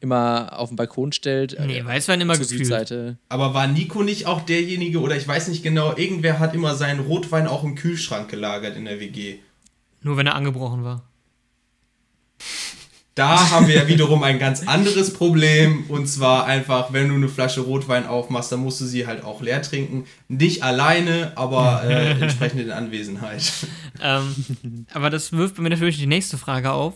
[0.02, 1.56] immer auf den Balkon stellt.
[1.66, 2.60] nee, äh, Weißwein immer zur gekühlt.
[2.66, 3.18] Südseite.
[3.30, 7.00] Aber war Nico nicht auch derjenige, oder ich weiß nicht genau, irgendwer hat immer seinen
[7.00, 9.38] Rotwein auch im Kühlschrank gelagert in der WG.
[10.02, 11.04] Nur wenn er angebrochen war.
[13.16, 15.86] Da haben wir ja wiederum ein ganz anderes Problem.
[15.88, 19.42] Und zwar einfach, wenn du eine Flasche Rotwein aufmachst, dann musst du sie halt auch
[19.42, 20.06] leer trinken.
[20.28, 23.52] Nicht alleine, aber äh, entsprechend in Anwesenheit.
[24.02, 26.94] ähm, aber das wirft bei mir natürlich die nächste Frage auf.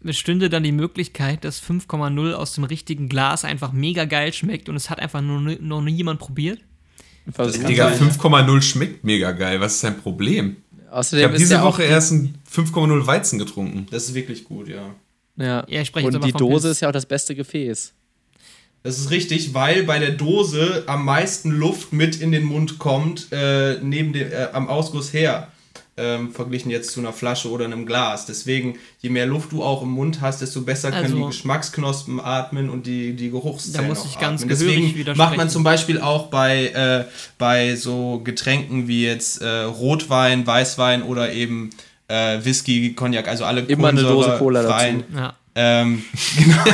[0.00, 4.76] Bestünde dann die Möglichkeit, dass 5,0 aus dem richtigen Glas einfach mega geil schmeckt und
[4.76, 6.60] es hat einfach nur, noch nie jemand probiert?
[7.26, 9.60] Digga, sein, 5,0 schmeckt mega geil.
[9.60, 10.58] Was ist dein Problem?
[10.70, 13.86] Ich Außerdem habe ist diese ja auch Woche erst ein 5,0 Weizen getrunken.
[13.90, 14.94] Das ist wirklich gut, ja.
[15.36, 16.76] Ja, Ja, ich spreche und die Dose Pilz.
[16.76, 17.92] ist ja auch das beste Gefäß.
[18.82, 23.28] Das ist richtig, weil bei der Dose am meisten Luft mit in den Mund kommt,
[23.32, 25.48] äh, neben dem, äh, am Ausguss her.
[25.98, 28.26] Ähm, verglichen jetzt zu einer Flasche oder einem Glas.
[28.26, 32.20] Deswegen, je mehr Luft du auch im Mund hast, desto besser können Also- die Geschmacksknospen
[32.20, 34.50] atmen und die, die Geruchszellen Da muss auch ich ganz atmen.
[34.58, 35.16] gehörig Deswegen widersprechen.
[35.18, 37.04] macht man zum Beispiel auch bei, äh,
[37.38, 41.70] bei so Getränken wie jetzt äh, Rotwein, Weißwein oder eben
[42.08, 44.74] äh, Whisky, Cognac, also alle Immer eine Dose Cola dazu.
[44.74, 45.34] freien Ja.
[45.54, 46.04] ähm,
[46.38, 46.64] genau.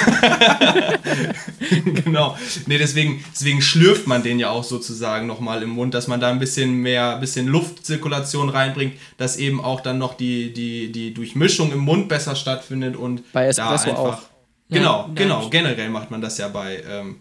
[2.05, 2.39] genau.
[2.67, 6.29] Nee, deswegen, deswegen schlürft man den ja auch sozusagen nochmal im Mund, dass man da
[6.31, 11.73] ein bisschen mehr, bisschen Luftzirkulation reinbringt, dass eben auch dann noch die, die, die Durchmischung
[11.73, 14.19] im Mund besser stattfindet und Bei da Espresso einfach.
[14.19, 14.23] auch.
[14.71, 15.43] Genau, Ja, genau.
[15.43, 15.49] ja.
[15.49, 16.83] Generell macht man das ja bei.
[16.89, 17.17] Ähm,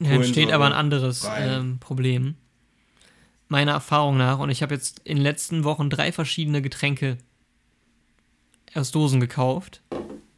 [0.00, 2.34] Ja, entsteht aber ein anderes ähm, Problem.
[3.48, 7.18] Meiner Erfahrung nach, und ich habe jetzt in den letzten Wochen drei verschiedene Getränke
[8.76, 9.82] aus Dosen gekauft.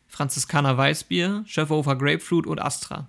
[0.08, 3.08] Franziskaner Weißbier, Schöfferhofer Grapefruit und Astra.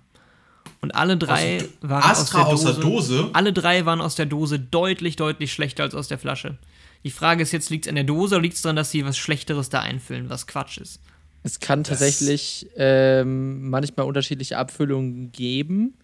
[0.80, 3.30] Und alle drei waren Astra aus aus der der Dose, Dose?
[3.32, 6.58] Alle drei waren aus der Dose deutlich, deutlich schlechter als aus der Flasche.
[7.04, 9.04] Die Frage ist jetzt, liegt es an der Dose oder liegt es daran, dass sie
[9.04, 11.00] was Schlechteres da einfüllen, was Quatsch ist?
[11.42, 15.94] Es kann tatsächlich ähm, manchmal unterschiedliche Abfüllungen geben.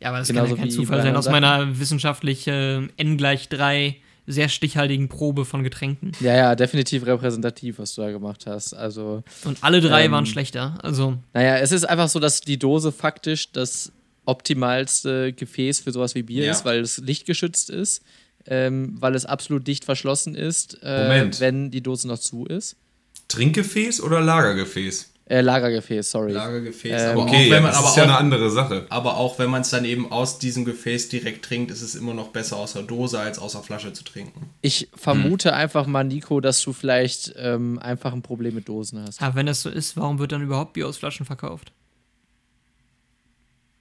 [0.00, 1.16] Ja, aber das Genauso kann ja kein Zufall sein.
[1.16, 3.96] Aus meiner wissenschaftlichen N gleich 3
[4.32, 6.12] sehr stichhaltigen Probe von Getränken.
[6.20, 8.72] Ja, ja, definitiv repräsentativ, was du da gemacht hast.
[8.74, 10.78] Also, Und alle drei Ähm, waren schlechter.
[10.82, 13.92] Also, naja, es ist einfach so, dass die Dose faktisch das
[14.26, 16.52] optimalste Gefäß für sowas wie Bier Ja.
[16.52, 18.02] ist, weil es lichtgeschützt ist,
[18.46, 22.76] ähm, weil es absolut dicht verschlossen ist, äh, wenn die Dose noch zu ist.
[23.28, 25.12] Trinkgefäß oder Lagergefäß?
[25.30, 26.32] Äh, Lagergefäß, sorry.
[26.32, 27.02] Lagergefäß.
[27.02, 28.86] Ähm, aber Okay, auch wenn man, das aber ist ja eine andere Sache.
[28.88, 32.14] aber auch wenn man es dann eben aus diesem Gefäß direkt trinkt, ist es immer
[32.14, 34.50] noch besser aus der Dose als aus der Flasche zu trinken.
[34.60, 39.22] Ich vermute einfach mal, Nico, dass du vielleicht ähm, einfach ein Problem mit Dosen hast.
[39.22, 41.70] aber wenn das so ist, warum wird dann überhaupt Bier aus Flaschen verkauft?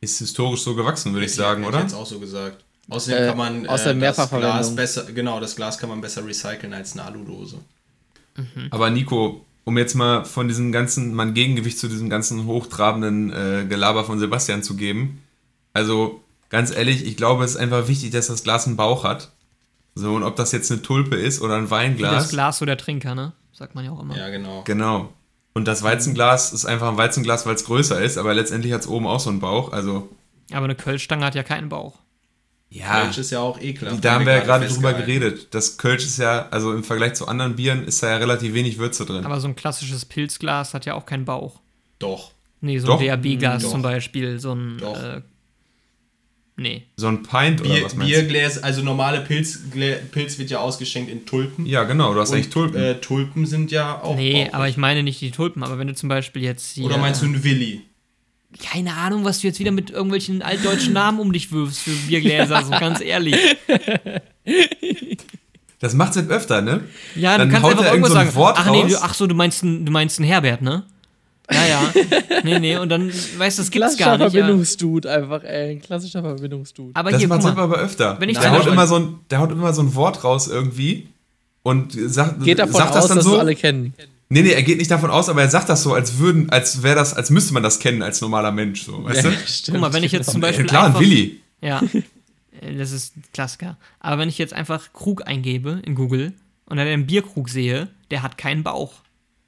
[0.01, 1.77] Ist historisch so gewachsen, würde ich sagen, hätte oder?
[1.79, 2.63] ich jetzt auch so gesagt.
[2.89, 4.29] Außerdem Äh, kann man aus äh, das.
[4.29, 7.57] Glas besser, genau, das Glas kann man besser recyceln als eine Aludose.
[8.71, 13.31] Aber Nico, um jetzt mal von diesem ganzen, mal ein Gegengewicht zu diesem ganzen hochtrabenden
[13.31, 15.21] äh, Gelaber von Sebastian zu geben.
[15.73, 19.31] Also, ganz ehrlich, ich glaube, es ist einfach wichtig, dass das Glas einen Bauch hat.
[19.93, 22.23] So, und ob das jetzt eine Tulpe ist oder ein Wie Weinglas.
[22.23, 23.33] das Glas oder Trinker, ne?
[23.53, 24.17] Sagt man ja auch immer.
[24.17, 24.63] Ja, genau.
[24.65, 25.13] Genau.
[25.53, 28.87] Und das Weizenglas ist einfach ein Weizenglas, weil es größer ist, aber letztendlich hat es
[28.87, 29.71] oben auch so einen Bauch.
[29.71, 30.09] Also,
[30.51, 31.99] Aber eine Kölschstange hat ja keinen Bauch.
[32.69, 33.01] Ja.
[33.01, 34.03] Kölsch ist ja auch ekelhaft.
[34.05, 35.47] Da haben wir ja gerade drüber geredet.
[35.51, 38.77] Das Kölsch ist ja, also im Vergleich zu anderen Bieren, ist da ja relativ wenig
[38.77, 39.25] Würze drin.
[39.25, 41.61] Aber so ein klassisches Pilzglas hat ja auch keinen Bauch.
[41.97, 42.31] Doch.
[42.61, 43.01] Nee, so Doch.
[43.01, 44.39] ein DAB-Glas zum Beispiel.
[44.39, 44.77] So ein.
[44.79, 45.01] Doch.
[45.01, 45.21] Äh,
[46.57, 46.83] nee.
[46.97, 48.19] so ein Pint oder Bier, was meinst du?
[48.19, 49.59] Biergläser, also normale Pilz,
[50.11, 51.65] Pilz wird ja ausgeschenkt in Tulpen.
[51.65, 52.81] Ja, genau, du hast eigentlich Tulpen.
[52.81, 54.15] Äh, Tulpen sind ja auch.
[54.15, 54.53] Nee, bauchig.
[54.53, 55.63] aber ich meine nicht die Tulpen.
[55.63, 56.85] Aber wenn du zum Beispiel jetzt hier.
[56.85, 57.81] Oder meinst du einen Willi?
[58.63, 62.63] Keine Ahnung, was du jetzt wieder mit irgendwelchen altdeutschen Namen um dich wirfst für Biergläser,
[62.63, 63.35] so ganz ehrlich.
[65.81, 66.81] Das macht Sepp öfter, ne?
[67.15, 68.29] Ja, Dann du kannst haut einfach er irgendwas sagen.
[68.29, 68.91] ein Wort ach nee, raus.
[68.91, 70.83] du, ach so, du meinst, einen- du meinst einen Herbert, ne?
[71.49, 71.93] Ja, ja.
[72.43, 74.33] nee, nee, und dann, weißt du, das gibt's gar nicht.
[74.33, 74.41] Ja.
[74.41, 75.71] Verbindungsdude, einfach, ey.
[75.71, 76.91] Ein klassischer Verbindungsdude.
[76.95, 77.63] Aber Das hier, macht guck Sepp mal.
[77.63, 78.17] aber öfter.
[78.19, 81.07] Wenn ich der, haut immer so ein, der haut immer so ein Wort raus irgendwie
[81.63, 83.39] und sagt, Geht davon sagt aus, das dann dass so.
[83.39, 83.93] alle kennen.
[84.31, 86.83] Nee, nee, er geht nicht davon aus, aber er sagt das so, als würden, als
[86.83, 89.31] wäre das, als müsste man das kennen als normaler Mensch, so, weißt du?
[89.47, 91.41] stimmt, Guck mal, wenn ich jetzt zum Ja, Beispiel klar, ein einfach, Willi.
[91.61, 91.81] Ja,
[92.61, 93.77] äh, das ist ein Klassiker.
[93.99, 96.33] Aber wenn ich jetzt einfach Krug eingebe in Google
[96.65, 98.93] und dann einen Bierkrug sehe, der hat keinen Bauch.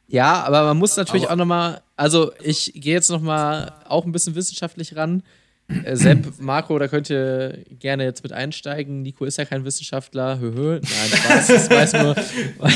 [0.07, 4.11] Ja, aber man muss natürlich Aber- auch nochmal, also ich gehe jetzt nochmal auch ein
[4.11, 5.21] bisschen wissenschaftlich ran.
[5.67, 9.03] Äh, Sepp, Marco, da könnt ihr gerne jetzt mit einsteigen.
[9.03, 10.39] Nico ist ja kein Wissenschaftler.
[10.39, 10.79] Höhö.
[10.81, 12.15] Nein, Spaß, das weiß nur.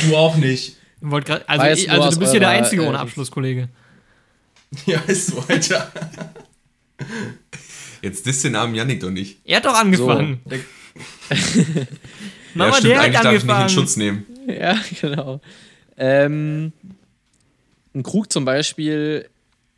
[0.07, 0.77] Du auch nicht.
[1.01, 3.69] Wollt grad, also ich, also du bist hier der Einzige äh, ohne Abschluss, Kollege.
[4.85, 5.89] Ja, ist so, Alter.
[8.01, 9.39] Jetzt disst den armen Yannick doch nicht.
[9.45, 10.39] Er hat doch angefangen.
[10.45, 10.59] Der-
[12.53, 13.69] Mama, ja, stimmt, der hat eigentlich darf ich nicht in.
[13.69, 14.25] Schutz nehmen.
[14.47, 15.41] Ja, genau.
[15.97, 16.71] Ähm,
[17.93, 19.29] ein Krug zum Beispiel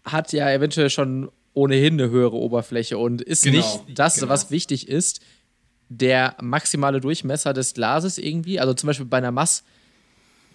[0.03, 4.29] hat ja eventuell schon ohnehin eine höhere Oberfläche und ist Genau, nicht das, genau.
[4.29, 5.21] was wichtig ist,
[5.89, 8.59] der maximale Durchmesser des Glases irgendwie.
[8.59, 9.63] Also zum Beispiel bei einer Mass,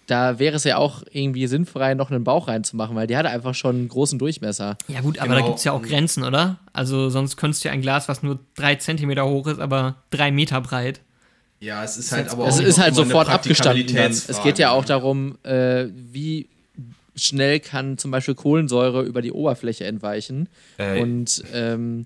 [0.07, 3.55] da wäre es ja auch irgendwie sinnfrei, noch einen Bauch reinzumachen, weil die hat einfach
[3.55, 4.77] schon einen großen Durchmesser.
[4.87, 5.39] Ja gut, aber Genau.
[5.41, 6.57] da gibt es ja auch Grenzen, oder?
[6.73, 10.31] Also sonst könntest du ja ein Glas, was nur drei Zentimeter hoch ist, aber drei
[10.31, 10.99] Meter breit.
[11.59, 13.95] Ja, es ist halt aber Es auch ist halt sofort abgestanden.
[13.95, 14.11] Dann.
[14.11, 16.49] Es geht ja auch darum, äh, wie
[17.15, 20.49] schnell kann zum Beispiel Kohlensäure über die Oberfläche entweichen.
[20.77, 22.05] Äh, Und ähm,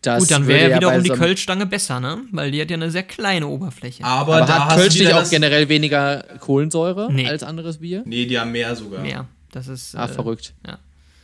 [0.00, 2.18] das gut, dann wäre ja wiederum die so einem- Kölschstange besser, ne?
[2.32, 4.02] Weil die hat ja eine sehr kleine Oberfläche.
[4.04, 7.28] Aber, Aber da hat Kölsch du nicht auch generell weniger Kohlensäure Nee.
[7.28, 8.02] als anderes Bier?
[8.06, 9.02] Nee, die haben mehr sogar.
[9.02, 9.26] Mehr.
[9.52, 9.94] Das ist.
[9.94, 10.54] Ah, äh, verrückt.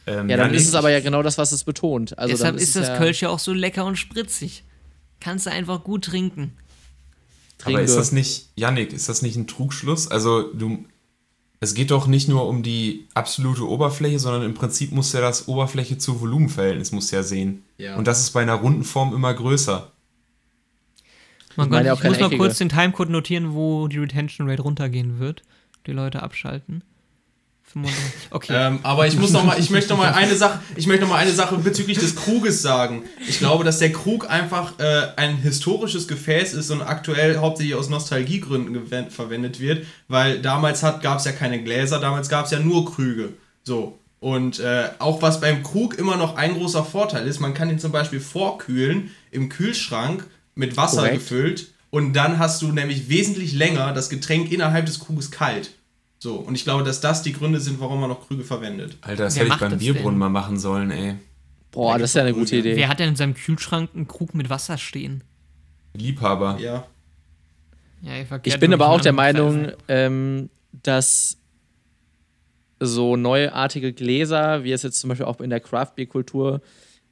[0.07, 2.19] ähm, Ja, dann ist es aber ja genau das, was es betont.
[2.19, 4.65] Also Deshalb dann ist das ja Kölsch ja auch so lecker und spritzig.
[5.21, 6.53] Kannst du einfach gut trinken.
[7.65, 7.97] Aber ist Trinke.
[8.01, 10.09] das nicht, Yannick, ist das nicht ein Trugschluss?
[10.09, 10.85] Also du,
[11.61, 15.49] es geht doch nicht nur um die absolute Oberfläche, sondern im Prinzip muss ja das
[15.49, 17.65] Oberfläche zu Volumenverhältnis muss ja sehen.
[17.79, 17.97] Ja.
[17.97, 19.91] Und das ist bei einer runden Form immer größer.
[21.57, 25.19] Man Gott, ich keine muss mal kurz den Timecode notieren, wo die Retention Rate runtergehen
[25.19, 25.43] wird.
[25.87, 26.85] Die Leute abschalten.
[27.73, 28.05] 35.
[28.31, 28.53] Okay.
[28.55, 31.11] Ähm, aber ich muss noch mal, ich möchte noch mal eine Sache, ich möchte noch
[31.11, 33.05] mal eine Sache bezüglich des Kruges sagen.
[33.29, 37.89] Ich glaube, dass der Krug einfach äh, ein historisches Gefäß ist und aktuell hauptsächlich aus
[37.89, 42.91] Nostalgiegründen verwendet wird, weil damals gab es ja keine Gläser, damals gab es ja nur
[42.91, 43.31] Krüge.
[43.65, 43.99] So.
[44.21, 47.79] Und äh, auch was beim Krug immer noch ein großer Vorteil ist, man kann ihn
[47.79, 51.15] zum Beispiel vorkühlen im Kühlschrank mit Wasser Korrekt.
[51.15, 55.71] gefüllt und dann hast du nämlich wesentlich länger das Getränk innerhalb des Kruges kalt.
[56.21, 58.97] So, und ich glaube, dass das die Gründe sind, warum man noch Krüge verwendet.
[59.03, 60.19] Alter, das Wer hätte ich beim Bierbrunnen denn?
[60.19, 61.15] mal machen sollen, ey.
[61.71, 62.75] Boah, das ist ja eine gute Idee.
[62.77, 65.23] Wer hat denn in seinem Kühlschrank einen Krug mit Wasser stehen?
[65.95, 66.59] Liebhaber.
[66.61, 66.87] Ja.
[68.03, 71.37] Ja, Ich bin aber auch der Meinung, ähm, dass
[72.81, 76.61] so neuartige Gläser, wie es jetzt zum Beispiel auch in der Craft-Bier-Kultur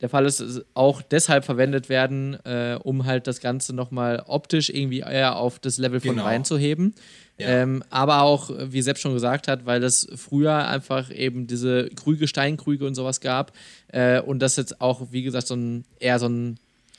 [0.00, 4.68] der Fall ist, ist auch deshalb verwendet werden, äh, um halt das Ganze nochmal optisch
[4.68, 6.24] irgendwie eher auf das Level von Genau.
[6.24, 6.94] Wein zu heben.
[7.39, 7.49] Ja.
[7.49, 12.28] Ähm, aber auch, wie Sepp schon gesagt hat, weil es früher einfach eben diese Krüge,
[12.28, 13.53] Steinkrüge und sowas gab
[13.89, 16.59] äh, und das jetzt auch, wie gesagt, so ein, eher so ein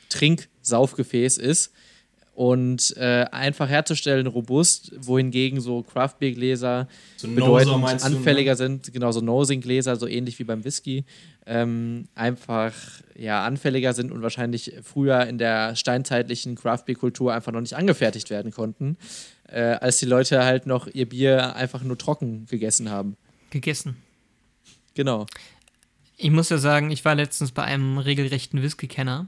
[0.10, 1.72] Trinksaufgefäß ist
[2.38, 8.18] und äh, einfach herzustellen, robust, wohingegen so Craft Beer Gläser So bedeutend meinst du, ne?
[8.18, 11.04] anfälliger sind, genau so Nosing-Gläser, so ähnlich wie beim Whisky,
[11.48, 12.74] ähm, einfach
[13.18, 18.30] ja, anfälliger sind und wahrscheinlich früher in der steinzeitlichen Craft Beer-Kultur einfach noch nicht angefertigt
[18.30, 18.98] werden konnten,
[19.48, 23.18] äh, als die Leute halt noch ihr Bier einfach nur trocken gegessen haben.
[23.50, 23.98] Gegessen.
[24.94, 25.26] Genau.
[26.18, 29.28] Ich muss ja sagen, ich war letztens bei einem regelrechten Whisky-Kenner.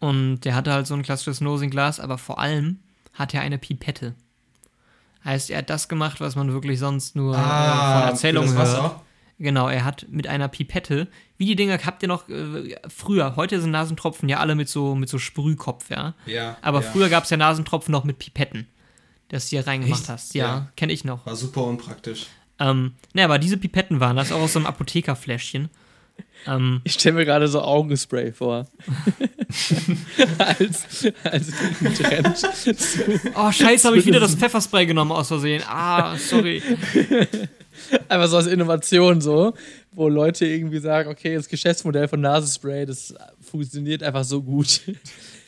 [0.00, 2.78] Und der hatte halt so ein klassisches Nosing-Glas, aber vor allem
[3.12, 4.14] hat er eine Pipette.
[5.24, 8.56] Heißt, er hat das gemacht, was man wirklich sonst nur äh, von Ah, Erzählungen für
[8.56, 8.82] das hört.
[8.84, 9.02] Wasser?
[9.42, 13.58] Genau, er hat mit einer Pipette, wie die Dinger habt ihr noch äh, früher, heute
[13.58, 16.12] sind Nasentropfen ja alle mit so, mit so Sprühkopf, ja.
[16.26, 16.58] Ja.
[16.60, 16.90] Aber ja.
[16.90, 18.66] früher gab es ja Nasentropfen noch mit Pipetten,
[19.28, 20.08] dass du hier reingemacht Echt?
[20.10, 20.34] hast.
[20.34, 20.68] Ja, Ja.
[20.76, 21.24] kenne ich noch.
[21.24, 22.26] War super unpraktisch.
[22.58, 25.70] Ähm, ne, aber diese Pipetten waren das auch aus so einem Apothekerfläschchen.
[26.46, 28.66] Ähm, Ich stelle mir gerade so Augenspray vor.
[30.38, 31.46] als als
[31.96, 33.32] Trend.
[33.34, 35.62] oh, scheiße, habe ich wieder das Pfefferspray genommen aus Versehen.
[35.66, 36.62] Ah, sorry.
[38.08, 39.54] Einfach so als Innovation so,
[39.92, 44.80] wo Leute irgendwie sagen, okay, das Geschäftsmodell von Nasenspray, das funktioniert einfach so gut.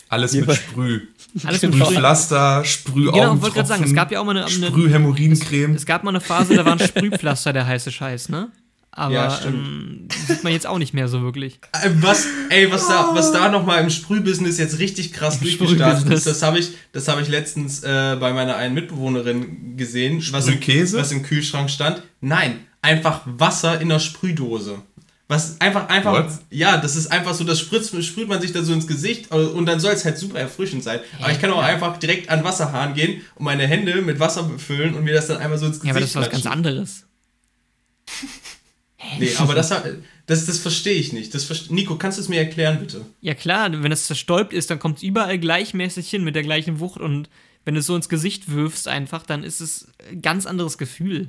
[0.09, 1.01] Alles mit Sprüh.
[1.45, 1.85] Alles mit Sprüh.
[1.85, 5.75] Sprühpflaster, Sprüh Genau, wollte gerade sagen, es gab ja auch mal eine, eine Sprühhämorrhoidencreme.
[5.75, 8.51] es gab mal eine Phase, da waren Sprühpflaster der heiße Scheiß, ne?
[8.95, 9.55] Aber Ja, stimmt.
[9.57, 11.59] ähm, sieht man jetzt auch nicht mehr so wirklich.
[11.83, 16.09] Äh, Was, ey, was da, was da nochmal im Sprühbusiness jetzt richtig krass Im durchgestartet
[16.11, 20.47] ist, das habe ich, das habe ich letztens äh, bei meiner einen Mitbewohnerin gesehen, was
[20.47, 20.99] im, Sprühkäse?
[20.99, 22.03] was im Kühlschrank stand.
[22.21, 24.83] Nein, einfach Wasser in der Sprühdose.
[25.29, 26.31] Was einfach, einfach, What?
[26.51, 29.37] ja, das ist einfach so, das spritzt, sprüht man sich da so ins Gesicht äh,
[29.37, 31.01] und dann soll es halt super erfrischend sein.
[31.21, 34.43] Aber ich kann auch einfach direkt an den Wasserhahn gehen und meine Hände mit Wasser
[34.43, 36.47] befüllen und mir das dann einmal so ins Gesicht Ja, aber das ist was ganz
[36.47, 37.07] anderes.
[39.19, 39.69] Nee, aber das,
[40.27, 41.35] das, das verstehe ich nicht.
[41.35, 43.05] Das verste Nico, kannst du es mir erklären, bitte?
[43.21, 46.81] Ja klar, wenn es zerstäubt ist, dann kommt es überall gleichmäßig hin mit der gleichen
[46.81, 47.29] Wucht und
[47.65, 51.29] wenn du es so ins Gesicht wirfst einfach, dann ist es ein ganz anderes Gefühl.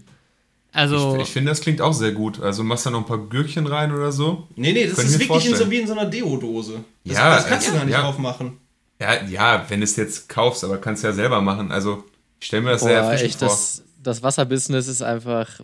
[0.72, 2.42] Also, Ich, ich finde, das klingt auch sehr gut.
[2.42, 4.48] Also machst da noch ein paar Gürkchen rein oder so.
[4.56, 6.84] Nee, nee, das Könnte ist wirklich in so, wie in so einer Deo-Dose.
[7.06, 8.04] Das, Ja, das kannst du ja, gar nicht ja.
[8.04, 8.58] aufmachen.
[9.00, 11.72] Ja, ja, wenn du es jetzt kaufst, aber kannst du ja selber machen.
[11.72, 12.04] Also,
[12.40, 13.50] ich stelle mir das sehr Boah, erfrischend echt, vor.
[13.50, 15.62] das, das Wasserbusiness ist einfach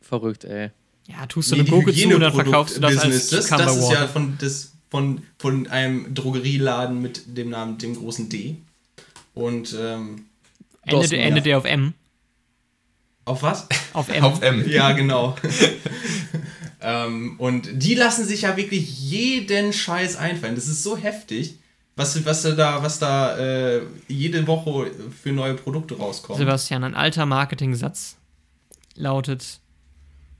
[0.00, 0.70] verrückt, ey.
[1.08, 3.48] Ja, tust du Nee, eine Gurke zu und dann verkaufst du das als Hygieneprodukt-Business, das,
[3.48, 8.28] Cucumber das ist ja von, das, von, von einem Drogerieladen mit dem Namen, dem großen
[8.28, 8.56] D.
[9.34, 10.26] Und ähm,
[10.82, 11.94] Endet, Dossen, endet der auf M.
[13.24, 13.66] auf was?
[13.92, 14.24] Auf M.
[14.24, 14.68] Auf M.
[14.68, 15.36] ja, genau.
[16.80, 20.54] ähm, und die lassen sich ja wirklich jeden Scheiß einfallen.
[20.54, 21.58] Das ist so heftig,
[21.96, 24.90] was, was da, was da äh, jede Woche
[25.22, 26.38] für neue Produkte rauskommen.
[26.38, 28.16] Sebastian, ein alter Marketing-Satz
[28.94, 29.60] lautet: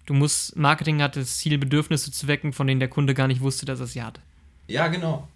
[0.06, 3.40] Du musst, Marketing hat das Ziel, Bedürfnisse zu wecken, von denen der Kunde gar nicht
[3.40, 4.20] wusste, dass er sie hat.
[4.68, 5.28] Ja, genau.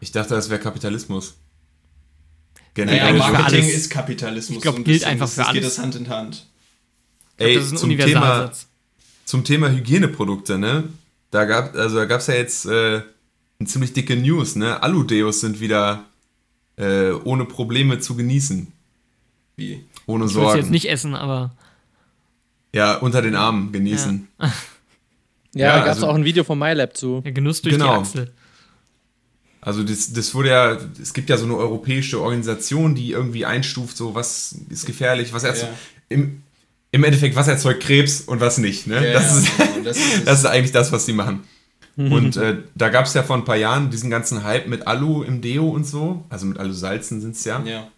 [0.00, 1.34] Ich dachte, das wäre Kapitalismus.
[2.76, 3.74] Naja, eigentlich für Marketing alles.
[3.76, 4.56] ist Kapitalismus.
[4.56, 5.10] Ich glaub, so ein gilt bisschen.
[5.12, 5.74] einfach das, für das geht alles.
[5.76, 6.46] das Hand in Hand.
[7.36, 8.66] Ey, das ist ein zum Thema, Universalsatz.
[9.24, 10.84] zum Thema Hygieneprodukte, ne?
[11.30, 13.02] Da gab also da gab's ja jetzt äh,
[13.58, 14.82] eine ziemlich dicke News, ne?
[14.82, 16.04] Aludeos sind wieder
[16.76, 18.72] äh, ohne Probleme zu genießen.
[19.56, 19.84] Wie?
[20.06, 20.58] Ohne Ich Sorgen.
[20.58, 21.52] jetzt nicht essen, aber
[22.74, 24.28] Ja, unter den Armen genießen.
[24.40, 24.52] Ja,
[25.54, 27.20] Ja, da gab es also- auch ein Video von MyLab zu.
[27.20, 27.94] der Genuss durch Genau.
[27.94, 28.32] die Achsel.
[29.60, 33.96] Also das, das wurde ja, es gibt ja so eine europäische Organisation, die irgendwie einstuft,
[33.96, 35.72] so was ist gefährlich, was erzeugt.
[35.72, 36.16] Ja.
[36.16, 36.42] Im,
[36.90, 38.86] Im Endeffekt, was erzeugt Krebs und was nicht.
[38.86, 38.96] Ne?
[39.06, 40.24] Ja, das, ja, ist, genau, das ist es.
[40.26, 41.44] das ist eigentlich das, was die machen.
[41.96, 45.22] Und äh, da gab es ja vor ein paar Jahren diesen ganzen Hype mit Alu
[45.22, 46.24] im Deo und so.
[46.28, 47.62] Also mit Alu-Salzen sind es ja.
[47.64, 47.88] Ja.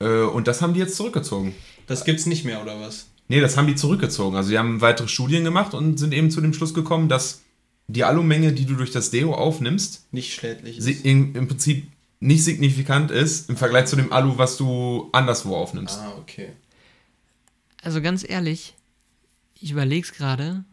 [0.00, 1.54] Äh, und das haben die jetzt zurückgezogen.
[1.86, 3.06] Das gibt's nicht mehr, oder was?
[3.30, 4.36] Nee, das haben die zurückgezogen.
[4.36, 7.42] Also die haben weitere Studien gemacht und sind eben zu dem Schluss gekommen, dass
[7.86, 11.04] die Alumenge, die du durch das Deo aufnimmst, Nicht schädlich ist.
[11.04, 11.86] in, im Prinzip
[12.18, 15.96] nicht signifikant ist im Vergleich zu dem Alu, was du anderswo aufnimmst.
[16.00, 16.48] ah, okay.
[17.82, 18.74] Also ganz ehrlich,
[19.60, 20.64] ich überlege es gerade,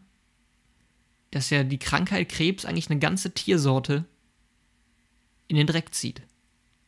[1.30, 4.04] dass ja die Krankheit Krebs eigentlich eine ganze Tiersorte
[5.46, 6.22] in den Dreck zieht.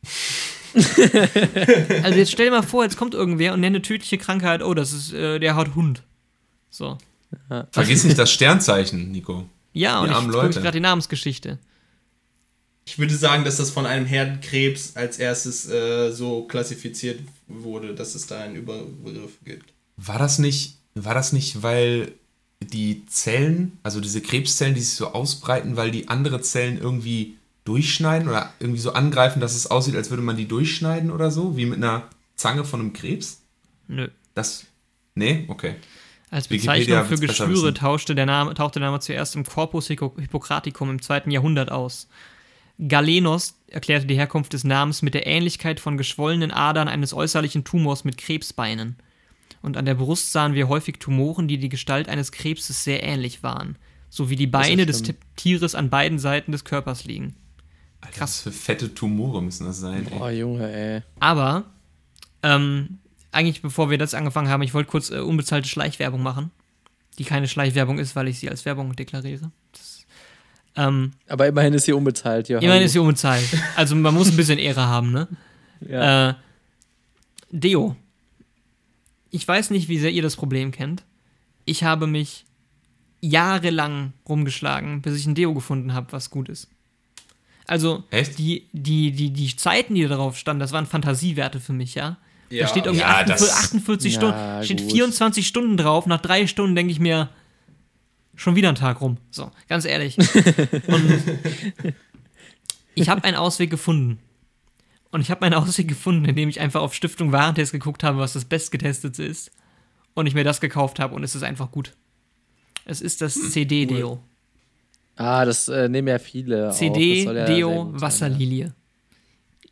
[2.03, 4.73] also jetzt stell dir mal vor, jetzt kommt irgendwer und nennt eine tödliche Krankheit, oh,
[4.73, 6.03] das ist, äh, der hat Hund.
[6.69, 6.97] So.
[7.71, 9.45] Vergiss nicht das Sternzeichen, Nico.
[9.73, 10.61] Ja, und Die ich gucke Leute.
[10.61, 11.59] gerade die Namensgeschichte.
[12.85, 18.15] Ich würde sagen, dass das von einem Herdenkrebs als erstes äh, so klassifiziert wurde, dass
[18.15, 19.71] es da einen Überbegriff gibt.
[19.97, 22.13] War das nicht, war das nicht, weil
[22.61, 28.27] die Zellen, also diese Krebszellen, die sich so ausbreiten, weil die andere Zellen irgendwie durchschneiden
[28.27, 31.65] oder irgendwie so angreifen, dass es aussieht, als würde man die durchschneiden oder so, wie
[31.65, 33.41] mit einer Zange von einem Krebs?
[33.87, 34.07] Nö.
[34.33, 34.65] Das.
[35.15, 35.45] Nee?
[35.47, 35.75] Okay.
[36.29, 40.19] Als Wikipedia Bezeichnung für Geschwüre tauschte der Name, tauchte der Name zuerst im Corpus Hippo-
[40.19, 42.07] Hippocraticum im zweiten Jahrhundert aus.
[42.87, 48.05] Galenos erklärte die Herkunft des Namens mit der Ähnlichkeit von geschwollenen Adern eines äußerlichen Tumors
[48.05, 48.95] mit Krebsbeinen.
[49.61, 53.43] Und an der Brust sahen wir häufig Tumoren, die die Gestalt eines Krebses sehr ähnlich
[53.43, 53.77] waren,
[54.09, 55.03] sowie die Beine des.
[55.35, 57.35] Tieres an beiden Seiten des Körpers liegen.
[58.01, 58.41] Alter, Krass.
[58.41, 60.07] Für fette Tumore müssen das sein?
[60.11, 60.17] ey.
[60.17, 61.01] Boah, Junge, ey.
[61.19, 61.65] Aber,
[62.43, 62.99] ähm,
[63.31, 66.51] eigentlich bevor wir das angefangen haben, ich wollte kurz äh, unbezahlte Schleichwerbung machen,
[67.17, 69.51] die keine Schleichwerbung ist, weil ich sie als Werbung deklariere.
[69.71, 70.05] Das,
[70.75, 72.59] ähm, Aber immerhin ist sie unbezahlt, ja.
[72.59, 73.45] immerhin ist sie unbezahlt.
[73.75, 75.27] Also man muss ein bisschen Ehre haben, ne?
[75.87, 76.29] Ja.
[76.29, 76.33] Äh,
[77.51, 77.95] Deo.
[79.29, 81.03] Ich weiß nicht, wie sehr ihr das Problem kennt.
[81.65, 82.45] Ich habe mich
[83.21, 86.67] jahrelang rumgeschlagen, bis ich ein Deo gefunden habe, was gut ist.
[87.71, 88.37] Also, Echt?
[88.37, 92.17] die, die, die, die Zeiten, die da drauf standen, das waren Fantasiewerte für mich, ja?
[92.49, 94.91] Ja, da steht irgendwie ja, 48, das- 48 Ja, Stunden, steht gut.
[94.91, 96.05] 24 Stunden drauf.
[96.05, 97.29] Nach drei Stunden denke ich mir,
[98.35, 99.17] schon wieder ein Tag rum.
[99.29, 100.17] So, ganz ehrlich.
[100.87, 101.23] Und
[102.95, 104.19] ich habe einen Ausweg gefunden.
[105.11, 108.33] Und ich habe meinen Ausweg gefunden, indem ich einfach auf Stiftung Warentest geguckt habe, was
[108.33, 109.51] das bestgetestete ist.
[110.13, 111.93] Und ich mir das gekauft habe und es ist einfach gut.
[112.83, 114.21] Es ist das Hm, CD-Deo.
[115.15, 116.71] Ah, das äh, nehmen ja viele.
[116.73, 118.73] soll ja sein, Wasserlilie.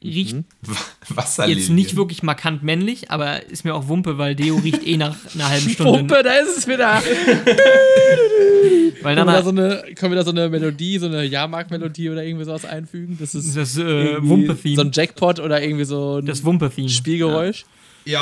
[0.02, 0.38] Riecht
[1.10, 1.60] Wasserlilie.
[1.60, 5.16] jetzt nicht wirklich markant männlich, aber ist mir auch Wumpe, weil Deo riecht eh nach
[5.36, 5.92] einer halben Stunde.
[6.00, 7.02] Pumpe, da ist es wieder.
[9.02, 12.10] Weil Können wir, da so eine, können wir da so eine Melodie, so eine Jahrmarkt-Melodie
[12.10, 13.16] oder irgendwie sowas einfügen?
[13.20, 14.76] Das ist das äh, Wumpe-Theme.
[14.76, 16.90] so ein Jackpot oder irgendwie so ein das Wumpe-Theme.
[16.90, 17.62] Spielgeräusch.
[17.62, 17.66] Ja,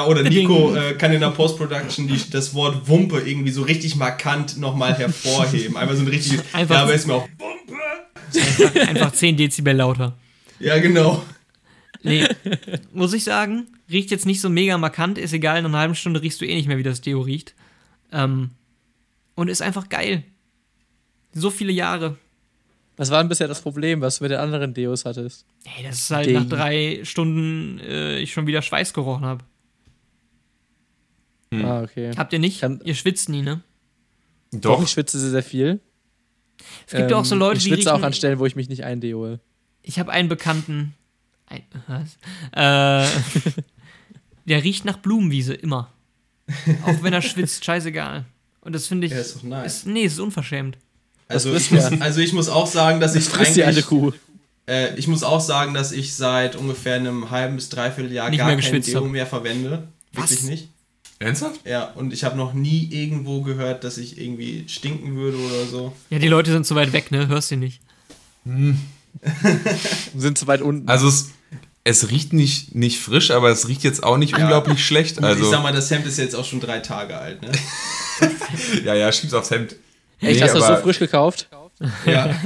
[0.06, 4.94] oder Nico äh, kann in der Post-Production das Wort Wumpe irgendwie so richtig markant nochmal
[4.96, 5.78] hervorheben.
[5.78, 6.40] Einfach so ein richtig.
[6.54, 7.28] Einfach- ja, aber ist mir auch.
[8.36, 10.18] Einfach, einfach 10 Dezibel lauter.
[10.60, 11.24] Ja, genau.
[12.04, 12.26] Nee,
[12.94, 16.22] muss ich sagen, riecht jetzt nicht so mega markant, ist egal, in einer halben Stunde
[16.22, 17.56] riechst du eh nicht mehr, wie das Deo riecht.
[18.12, 18.52] Ähm,
[19.36, 20.24] und ist einfach geil.
[21.34, 22.18] So viele Jahre.
[22.98, 25.46] Was war denn bisher das Problem, was du mit den anderen Deos hattest?
[25.66, 26.34] Hey, das ist halt Ding.
[26.36, 29.44] nach drei Stunden äh, ich schon wieder Schweiß gerochen habe.
[31.54, 31.66] Hm.
[31.66, 32.12] Ah, okay.
[32.18, 32.62] Habt ihr nicht?
[32.62, 33.62] Kann- ihr schwitzt nie, ne?
[34.52, 34.84] Doch, Doch.
[34.84, 35.80] ich schwitze sehr, sehr viel.
[36.88, 38.46] Es gibt ja auch so Ähm, Leute, ich die schwitze riechen, auch an Stellen, wo
[38.46, 39.40] ich mich nicht eindeoe.
[39.84, 40.94] Ich habe einen Bekannten.
[41.48, 42.18] Ein, was?
[42.52, 43.08] Äh,
[44.46, 45.92] der riecht nach Blumenwiese immer.
[46.86, 48.26] Auch wenn er schwitzt, scheißegal.
[48.62, 49.14] Und das finde ich.
[49.14, 49.78] Ja, ist doch nice.
[49.80, 50.78] ist, nee, es ist unverschämt.
[51.30, 54.12] Also ich, muss, also ich muss auch sagen, dass ich frisst die alte eigentlich, Kuh.
[54.66, 58.40] äh, ich muss auch sagen, dass ich seit ungefähr einem halben bis dreiviertel Jahr Nicht
[58.40, 59.12] gar mehr kein Deo hab.
[59.12, 59.90] mehr verwende.
[60.14, 60.50] Wirklich Was?
[60.50, 60.70] nicht.
[61.20, 61.62] Ernsthaft?
[61.66, 65.94] Ja, und ich habe noch nie irgendwo gehört, dass ich irgendwie stinken würde oder so.
[66.10, 67.28] Ja, die Leute sind zu weit weg, ne?
[67.28, 67.82] Hörst du nicht.
[70.16, 70.88] Sind zu weit unten.
[70.88, 71.32] Also es,
[71.84, 75.18] es riecht nicht, nicht frisch, aber es riecht jetzt auch nicht unglaublich schlecht.
[75.18, 77.52] Und Also, ich sag mal, das Hemd ist jetzt auch schon drei Tage alt, ne?
[78.86, 79.76] ja, ja, schieb's aufs Hemd.
[80.20, 81.50] Echt, Nee, hast du das so aber- frisch gekauft?
[82.06, 82.36] Ja.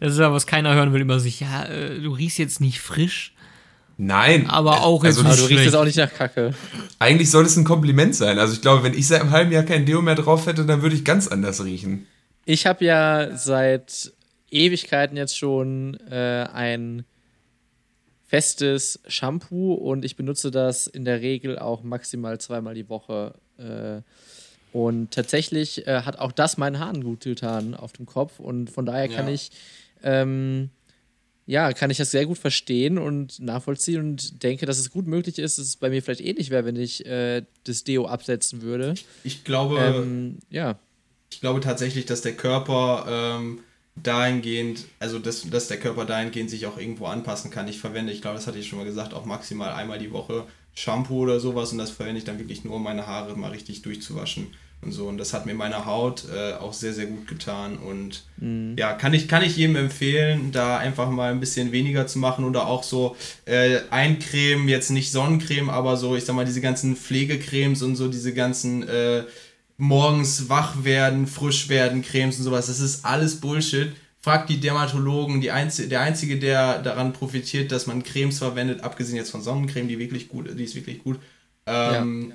[0.00, 1.40] Das ist ja, was keiner hören will über sich.
[1.40, 3.34] Ja, äh, du riechst jetzt nicht frisch,
[4.00, 4.48] Nein.
[4.48, 6.54] aber auch jetzt Also, Aber nicht du riechst jetzt auch nicht nach Kacke.
[7.00, 8.38] Eigentlich soll es ein Kompliment sein.
[8.38, 10.82] Also ich glaube, wenn ich seit einem halben Jahr kein Deo mehr drauf hätte, dann
[10.82, 12.06] würde ich ganz anders riechen.
[12.44, 14.12] Ich habe ja seit
[14.50, 17.04] Ewigkeiten jetzt schon äh, ein
[18.26, 23.34] festes Shampoo und ich benutze das in der Regel auch maximal zweimal die Woche.
[23.58, 24.02] Äh,
[24.72, 28.84] und tatsächlich äh, hat auch das meinen Haaren gut getan auf dem Kopf und von
[28.86, 29.32] daher kann Ja.
[29.34, 29.50] ich
[30.02, 30.70] ähm,
[31.48, 35.38] ja, kann ich das sehr gut verstehen und nachvollziehen und denke, dass es gut möglich
[35.38, 38.94] ist, dass es bei mir vielleicht ähnlich wäre, wenn ich äh, das Deo absetzen würde.
[39.24, 40.78] Ich glaube, Ähm, ja.
[41.32, 43.60] ich glaube tatsächlich, dass der Körper ähm,
[43.96, 47.66] dahingehend, also dass, dass der Körper dahingehend sich auch irgendwo anpassen kann.
[47.66, 50.44] Ich verwende, ich glaube, das hatte ich schon mal gesagt, auch maximal einmal die Woche
[50.74, 53.80] Shampoo oder sowas und das verwende ich dann wirklich nur, um meine Haare mal richtig
[53.80, 54.48] durchzuwaschen
[54.80, 55.06] und so.
[55.06, 58.24] Und das hat mir meiner Haut äh, auch sehr, sehr gut getan und
[58.78, 62.44] ja, kann ich, kann ich jedem empfehlen, da einfach mal ein bisschen weniger zu machen
[62.44, 66.96] oder auch so äh, eincremen, jetzt nicht Sonnencreme, aber so, ich sag mal, diese ganzen
[66.96, 69.24] Pflegecremes und so, diese ganzen äh,
[69.76, 73.92] morgens wach werden, frisch werden Cremes und sowas, das ist alles Bullshit.
[74.20, 79.16] Fragt die Dermatologen, die Einzi der Einzige, der daran profitiert, dass man Cremes verwendet, abgesehen
[79.16, 81.20] jetzt von Sonnencreme, die wirklich gut, die ist wirklich gut,
[81.66, 82.34] ähm,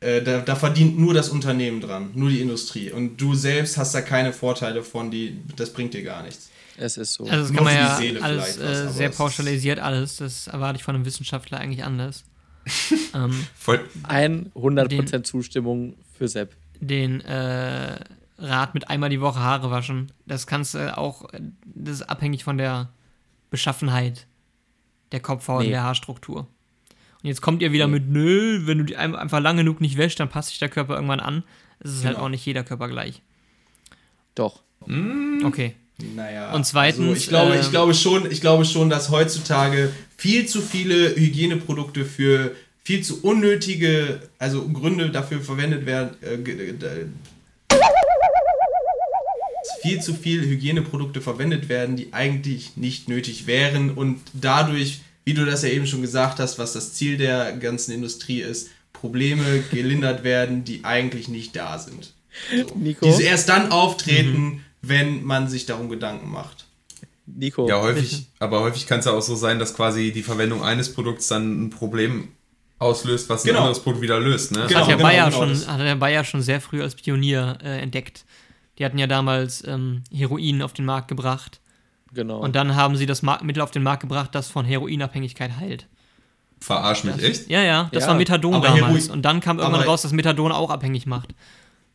[0.00, 2.90] äh, da, da verdient nur das Unternehmen dran, nur die Industrie.
[2.92, 6.50] Und du selbst hast da keine Vorteile von, die, das bringt dir gar nichts.
[6.78, 7.24] Es ist so.
[7.24, 10.16] Also das Nur kann man ja Seele alles was, äh, sehr pauschalisiert alles.
[10.16, 12.24] Das erwarte ich von einem Wissenschaftler eigentlich anders.
[13.14, 13.80] ähm, Voll.
[14.08, 16.54] 100% Zustimmung für Sepp.
[16.80, 17.98] den äh,
[18.38, 20.12] Rat mit einmal die Woche Haare waschen.
[20.26, 21.26] Das kannst du auch,
[21.64, 22.90] das ist abhängig von der
[23.50, 24.26] Beschaffenheit
[25.12, 25.66] der Kopfhaut Nee.
[25.66, 26.46] und der Haarstruktur.
[27.26, 29.96] Und jetzt kommt ihr wieder mit, nö, wenn du die ein- einfach lange genug nicht
[29.96, 31.42] wäschst, dann passt sich der Körper irgendwann an.
[31.80, 32.26] Es ist halt Genau.
[32.26, 33.20] auch nicht jeder Körper gleich.
[34.36, 34.62] Doch.
[35.44, 35.74] Okay.
[36.14, 36.52] Naja.
[36.52, 40.46] Und zweitens, also ich, glaube, ähm, ich, glaube schon, ich glaube schon, dass heutzutage viel
[40.46, 42.54] zu viele Hygieneprodukte für
[42.84, 46.10] viel zu unnötige, also Gründe dafür verwendet werden.
[46.22, 47.06] Äh, äh,
[49.82, 55.44] viel zu viele Hygieneprodukte verwendet werden, die eigentlich nicht nötig wären und dadurch, wie du
[55.44, 60.24] das ja eben schon gesagt hast, was das Ziel der ganzen Industrie ist, Probleme gelindert
[60.24, 62.14] werden, die eigentlich nicht da sind.
[62.50, 62.74] So.
[62.76, 63.04] Nico?
[63.06, 66.66] Die erst dann auftreten, wenn man sich darum Gedanken macht.
[67.26, 67.68] Nico.
[67.68, 70.94] Ja, häufig, aber häufig kann es ja auch so sein, dass quasi die Verwendung eines
[70.94, 72.28] Produkts dann ein Problem
[72.78, 73.60] auslöst, was ein Genau.
[73.62, 74.52] anderes Produkt wieder löst.
[74.52, 74.66] Ne?
[74.68, 74.80] Genau.
[74.80, 75.66] hat, der genau, Bayer genau schon, das.
[75.66, 78.24] hat der Bayer schon sehr früh als Pionier äh, entdeckt.
[78.78, 81.60] Die hatten ja damals ähm, Heroin auf den Markt gebracht.
[82.16, 82.40] Genau.
[82.40, 85.86] Und dann haben sie das Mittel auf den Markt gebracht, das von Heroinabhängigkeit heilt.
[86.60, 87.48] Verarsch mich echt.
[87.50, 88.82] Ja, ja, das Ja, war Methadon aber damals.
[89.04, 91.34] Heroin- und dann kam irgendwann aber- raus, dass Methadon auch abhängig macht.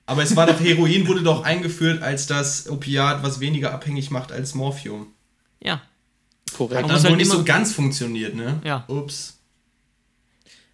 [0.05, 4.31] Aber es war doch, Heroin wurde doch eingeführt als das Opiat, was weniger abhängig macht
[4.31, 5.07] als Morphium.
[5.61, 5.81] Ja.
[6.55, 6.83] korrekt.
[6.83, 8.59] Hat dann wohl halt nicht immer- so ganz funktioniert, ne?
[8.63, 8.83] Ja.
[8.87, 9.39] Ups.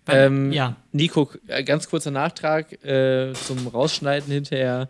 [0.08, 0.76] Ähm, ja.
[0.92, 4.88] Nico, äh, ganz kurzer Nachtrag äh, zum Rausschneiden hinterher.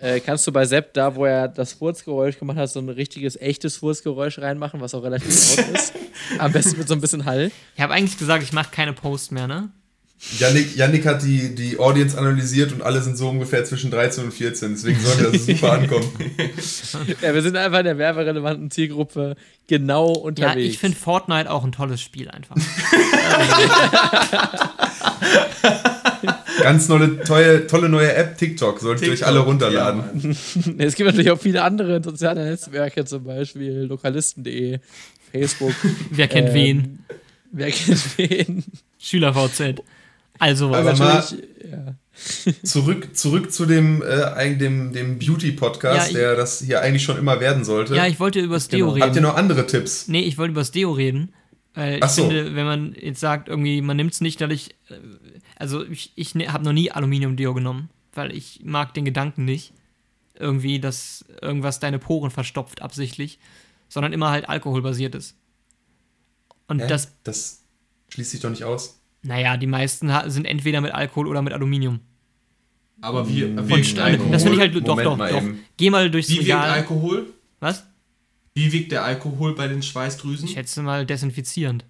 [0.00, 3.36] Äh, kannst du bei Sepp, da wo er das Furzgeräusch gemacht hat, so ein richtiges,
[3.40, 5.92] echtes Furzgeräusch reinmachen, was auch relativ laut ist?
[6.38, 7.50] Am besten mit so ein bisschen Hall.
[7.76, 9.70] Ich habe eigentlich gesagt, ich mache keine Post mehr, ne?
[10.40, 14.32] Yannick, Yannick hat die, die Audience analysiert und alle sind so ungefähr zwischen 13 und
[14.34, 14.72] 14.
[14.72, 16.10] Deswegen sollte das super ankommen.
[17.22, 19.36] Ja, wir sind einfach in der werberelevanten Zielgruppe
[19.68, 20.74] genau Ja, unterwegs.
[20.74, 22.56] ich finde Fortnite auch ein tolles Spiel einfach.
[26.62, 30.02] Ganz tolle, tolle, tolle neue App, TikTok, solltet ihr euch alle runterladen.
[30.22, 34.78] Ja, es gibt natürlich auch viele andere soziale Netzwerke, zum Beispiel lokalisten.de,
[35.32, 35.74] Facebook.
[36.10, 36.98] Wer kennt Ähm, wen?
[37.52, 38.64] Wer kennt wen?
[38.98, 39.82] SchülerVZ.
[40.38, 40.78] Also was.
[40.78, 41.94] Aber mal- Natürlich, ja.
[42.64, 47.16] Zurück, zurück zu dem, äh, dem, dem Beauty-Podcast, Ja, ich- der das hier eigentlich schon
[47.16, 47.94] immer werden sollte.
[47.94, 49.04] Ja, ich wollte über das Deo Genau.
[49.06, 49.22] Habt ihr reden.
[49.22, 50.08] noch andere Tipps?
[50.08, 51.32] Nee, ich wollte über das Deo reden.
[51.74, 52.22] Weil ich Ach so.
[52.26, 54.70] finde, wenn man jetzt sagt, irgendwie, man nimmt es nicht, dadurch.
[55.58, 59.44] Äh, Also, ich, ich ne, habe noch nie Aluminium-Deo genommen, weil ich mag den Gedanken
[59.44, 59.72] nicht.
[60.40, 63.38] Irgendwie, dass irgendwas deine Poren verstopft, absichtlich.
[63.88, 65.34] Sondern immer halt alkoholbasiert ist.
[66.68, 66.86] Und Hä?
[66.86, 67.62] das, das
[68.10, 69.00] schließt sich doch nicht aus.
[69.22, 72.00] naja, die meisten sind entweder mit Alkohol oder mit Aluminium.
[73.00, 75.38] Aber wie, Und wie st- Alkohol, das finde ich halt, doch, Moment doch, mal doch.
[75.42, 75.60] eben.
[75.76, 76.70] Geh mal durchs wie wirkt Regal.
[76.70, 77.26] Alkohol?
[77.60, 77.84] Was?
[78.54, 80.46] Wie wirkt der Alkohol bei den Schweißdrüsen?
[80.48, 81.84] Ich schätze mal desinfizierend.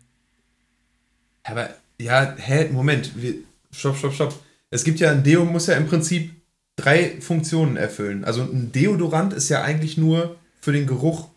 [1.44, 3.20] Aber, ja, hä, Moment.
[3.20, 3.34] Wir,
[3.72, 4.34] stopp, stopp, stopp.
[4.70, 6.30] Es gibt ja, ein Deo muss ja im Prinzip
[6.76, 8.24] drei Funktionen erfüllen.
[8.24, 11.28] Also ein Deodorant ist ja eigentlich nur für den Geruch.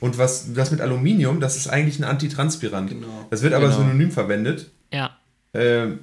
[0.00, 2.90] Und was das mit Aluminium, das ist eigentlich ein Antitranspirant.
[2.90, 3.26] Genau.
[3.28, 3.78] Das wird aber Genau.
[3.78, 4.70] synonym verwendet.
[4.92, 5.16] Ja.
[5.52, 6.00] Ähm,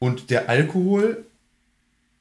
[0.00, 1.24] und der Alkohol,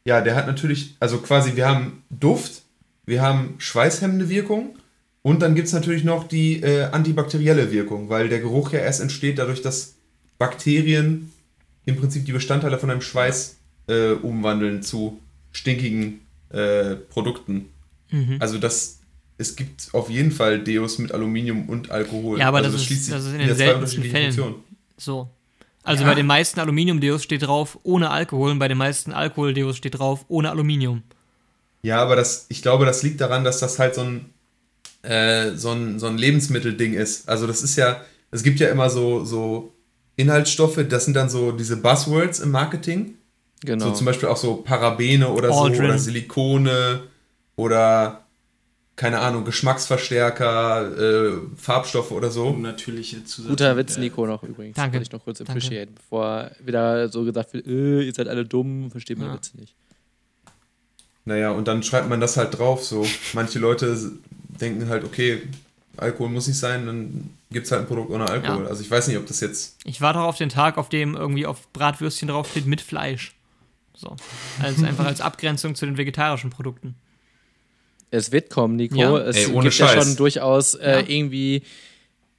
[0.06, 2.62] ja, der hat natürlich, also quasi, wir haben Duft,
[3.06, 4.76] wir haben schweißhemmende Wirkung
[5.24, 9.02] und dann gibt es natürlich noch die äh, antibakterielle Wirkung, weil der Geruch ja erst
[9.02, 9.96] entsteht dadurch, dass
[10.38, 11.32] Bakterien
[11.86, 13.58] im Prinzip die Bestandteile von einem Schweiß
[13.88, 15.20] äh, umwandeln zu
[15.52, 17.70] stinkigen äh, Produkten.
[18.12, 18.38] Mhm.
[18.40, 19.00] Also das,
[19.38, 22.40] es gibt auf jeden Fall Deos mit Aluminium und Alkohol.
[22.40, 24.34] Ja, aber also das ist- schließt sich das ist in den zwei seltensten Fällen.
[24.34, 24.56] Funktionen.
[24.98, 25.30] So.
[25.84, 26.10] Also Ja.
[26.10, 30.26] bei den meisten Aluminium-Deos steht drauf ohne Alkohol und bei den meisten Alkohol-Deos steht drauf
[30.28, 31.02] ohne Aluminium.
[31.82, 34.26] Ja, aber das, ich glaube, das liegt daran, dass das halt so ein,
[35.02, 37.28] äh, so ein, so ein Lebensmittelding ist.
[37.28, 39.74] Also das ist ja, es gibt ja immer so, so
[40.22, 43.16] Inhaltsstoffe, das sind dann so diese Buzzwords im Marketing.
[43.64, 43.88] Genau.
[43.88, 45.86] So zum Beispiel auch so Parabene oder so Aldrin.
[45.86, 47.04] oder Silikone
[47.56, 48.22] oder
[48.96, 52.52] keine Ahnung, Geschmacksverstärker, äh, Farbstoffe oder so.
[52.54, 53.50] Natürliche Zusatz.
[53.50, 54.76] Guter Witz, Nico, noch übrigens.
[54.76, 54.96] Danke.
[54.98, 55.54] Wollte ich noch kurz Danke.
[55.54, 59.36] appreciaten, bevor wieder so gesagt wird, äh, ihr seid alle dumm, versteht meine Ja.
[59.38, 59.74] Witze nicht.
[61.26, 62.84] Naja, und dann schreibt man das halt drauf.
[62.84, 63.96] So, manche Leute
[64.60, 65.42] denken halt, okay,
[65.98, 68.64] Alkohol muss nicht sein, dann gibt es halt ein Produkt ohne Alkohol.
[68.64, 68.70] Ja.
[68.70, 69.78] Also ich weiß nicht, ob das jetzt.
[69.86, 73.34] Ich warte auch auf den Tag, auf dem irgendwie auf Bratwürstchen draufsteht mit Fleisch.
[73.94, 74.16] So.
[74.62, 76.96] Also einfach als Abgrenzung zu den vegetarischen Produkten.
[78.10, 78.96] Es wird kommen, Nico.
[78.96, 79.18] Ja.
[79.20, 80.04] Es Ey, ohne gibt ja Scheiß.
[80.06, 81.08] schon durchaus äh, Ja.
[81.08, 81.64] irgendwie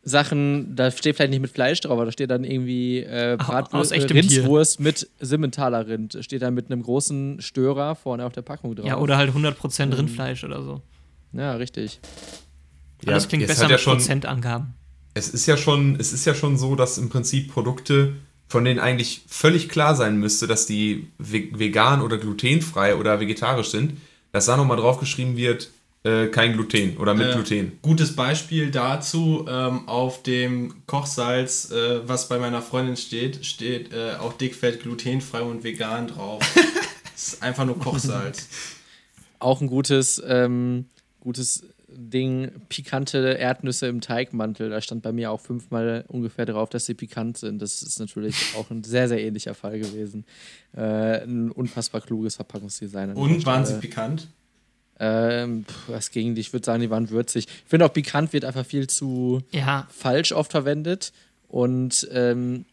[0.05, 3.93] Sachen, da steht vielleicht nicht mit Fleisch drauf, aber da steht dann irgendwie äh, Bratwurst,
[3.93, 4.41] äh, echtem Tier.
[4.41, 6.19] Rindswurst mit Simmentaler Rind.
[6.23, 8.85] Steht dann mit einem großen Störer vorne auf der Packung drauf.
[8.87, 9.93] Ja, oder halt 100% Mhm.
[9.93, 10.83] Rindfleisch oder so.
[11.33, 12.01] Ja, richtig.
[13.07, 14.75] Alles klingt es besser ja mit schon, Prozentangaben.
[15.15, 18.15] Es ist ja schon, es ist ja schon so, dass im Prinzip Produkte
[18.49, 23.69] von denen eigentlich völlig klar sein müsste, dass die ve- vegan oder glutenfrei oder vegetarisch
[23.71, 23.95] sind,
[24.33, 25.71] dass da nochmal draufgeschrieben wird,
[26.05, 27.79] äh, kein Gluten oder mit Äh, Gluten.
[27.81, 34.17] Gutes Beispiel dazu, ähm, auf dem Kochsalz, äh, was bei meiner Freundin steht, steht äh,
[34.19, 36.43] auch dickfett, glutenfrei und vegan drauf.
[37.15, 38.49] das ist einfach nur Kochsalz.
[39.39, 40.87] Auch ein gutes, ähm,
[41.21, 41.65] gutes
[41.97, 44.71] Ding, pikante Erdnüsse im Teigmantel.
[44.71, 47.61] Da stand bei mir auch fünfmal ungefähr drauf, dass sie pikant sind.
[47.61, 50.25] Das ist natürlich auch ein sehr, sehr ähnlicher Fall gewesen.
[50.77, 53.13] Äh, ein unfassbar kluges Verpackungsdesign.
[53.13, 54.29] Und waren sie pikant?
[54.99, 56.37] Ähm, pff, was ging?
[56.37, 57.47] Ich würde sagen, die waren würzig.
[57.49, 61.13] Ich finde auch pikant wird einfach viel zu Ja, falsch oft verwendet.
[61.49, 62.65] Und ähm,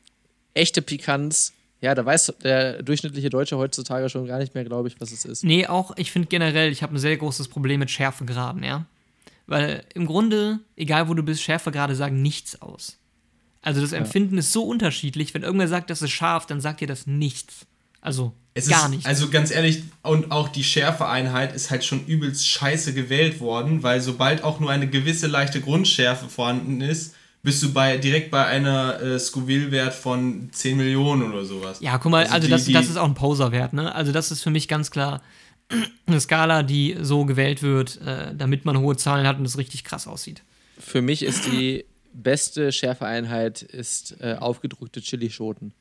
[0.53, 4.99] echte Pikanz, ja, da weiß der durchschnittliche Deutsche heutzutage schon gar nicht mehr, glaube ich,
[4.99, 5.43] was es ist.
[5.43, 8.85] Nee, auch, ich finde generell, ich habe ein sehr großes Problem mit Schärfegraden, ja.
[9.49, 12.97] Weil im Grunde, egal wo du bist, Schärfegrade sagen nichts aus.
[13.61, 15.33] Also das Empfinden ist so unterschiedlich.
[15.33, 17.65] Wenn irgendwer sagt, das ist scharf, dann sagt dir das nichts.
[18.01, 19.05] Also Es gar ist, nichts.
[19.05, 23.99] Also ganz ehrlich, und auch die Schärfeeinheit ist halt schon übelst scheiße gewählt worden, weil
[24.01, 29.01] sobald auch nur eine gewisse leichte Grundschärfe vorhanden ist, bist du bei, direkt bei einer
[29.01, 31.79] äh, Scoville-Wert von 10 Millionen oder sowas.
[31.81, 33.93] ja, guck mal, also, die- das, die- das ist auch ein Poserwert, ne?
[33.95, 35.21] Also das ist für mich ganz klar
[36.07, 39.83] eine Skala, die so gewählt wird, äh, damit man hohe Zahlen hat und es richtig
[39.83, 40.43] krass aussieht.
[40.79, 45.73] Für mich ist die beste Schärfeeinheit ist äh, aufgedrückte Chilischoten.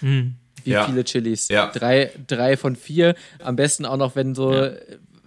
[0.00, 0.34] Hm.
[0.64, 0.86] Wie Ja.
[0.86, 1.48] viele Chilis?
[1.48, 1.70] Ja.
[1.70, 3.14] Drei, drei von vier.
[3.40, 4.50] Am besten auch noch, wenn so.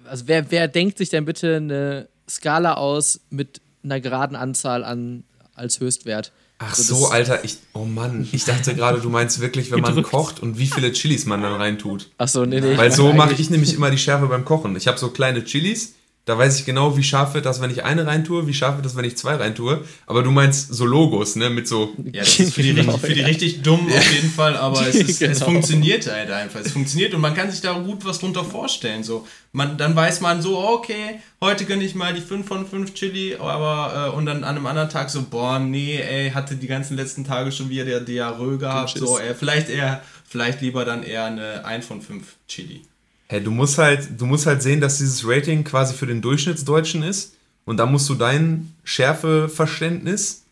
[0.06, 5.24] Also, wer, wer denkt sich denn bitte eine Skala aus mit einer geraden Anzahl an
[5.54, 6.32] als Höchstwert?
[6.60, 9.92] Ach So, so, Alter, ich, oh Mann, ich dachte gerade, du meinst wirklich, wenn man
[9.92, 10.10] Gedrückt.
[10.10, 12.10] kocht und wie viele Chilis man dann reintut.
[12.18, 12.76] Achso, nee, nee.
[12.78, 14.76] Weil ich so mache ich nämlich immer die Schärfe beim Kochen.
[14.76, 15.94] Ich habe so kleine Chilis,
[16.28, 18.86] da weiß ich genau, wie scharf wird das, wenn ich eine reintue, wie scharf wird
[18.86, 19.86] das, wenn ich zwei reintue.
[20.08, 23.08] Aber du meinst so Logos, ne, mit so, Ja, das ist für die, Genau, richtig,
[23.10, 25.52] für die richtig dumm auf jeden Fall, aber es, ist, es Genau.
[25.52, 26.60] funktioniert halt einfach.
[26.60, 29.04] Es funktioniert und man kann sich da gut was drunter vorstellen.
[29.04, 32.94] So, man, dann weiß man so, okay, heute gönne ich mal die 5 von 5
[32.94, 36.68] Chili, aber äh, und dann an einem anderen Tag so, boah, nee, ey, hatte die
[36.68, 38.98] ganzen letzten Tage schon wieder der Diarrhoe gehabt.
[38.98, 42.82] So, ey, vielleicht eher, vielleicht lieber dann eher eine 1 von 5 Chili.
[43.28, 47.04] Hey, du musst halt, du musst halt sehen, dass dieses Rating quasi für den Durchschnittsdeutschen
[47.04, 47.36] ist.
[47.66, 50.46] Und da musst du dein Schärfeverständnis,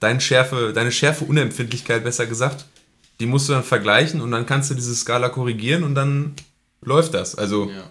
[0.00, 2.64] dein Schärfe, deine Schärfeunempfindlichkeit, besser gesagt,
[3.20, 6.34] die musst du dann vergleichen und dann kannst du diese Skala korrigieren und dann
[6.80, 7.34] läuft das.
[7.34, 7.90] Also, Ja.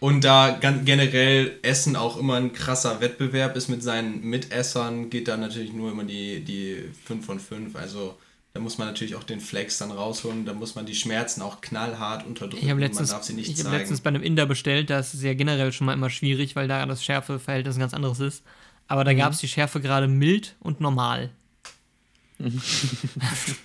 [0.00, 5.36] Und da generell Essen auch immer ein krasser Wettbewerb ist mit seinen Mitessern, geht da
[5.36, 7.76] natürlich nur immer die, die 5 von 5.
[7.76, 8.16] Also
[8.58, 11.60] da muss man natürlich auch den Flex dann rausholen, da muss man die Schmerzen auch
[11.60, 12.56] knallhart unterdrücken.
[12.64, 14.98] Ich habe man letztens, darf sie nicht ich hab letztens bei einem Inder bestellt, da
[14.98, 18.18] ist es ja generell schon mal immer schwierig, weil da das Schärfeverhältnis ein ganz anderes
[18.18, 18.42] ist.
[18.88, 19.06] Aber Mhm.
[19.06, 21.30] da gab es die Schärfe gerade mild und normal.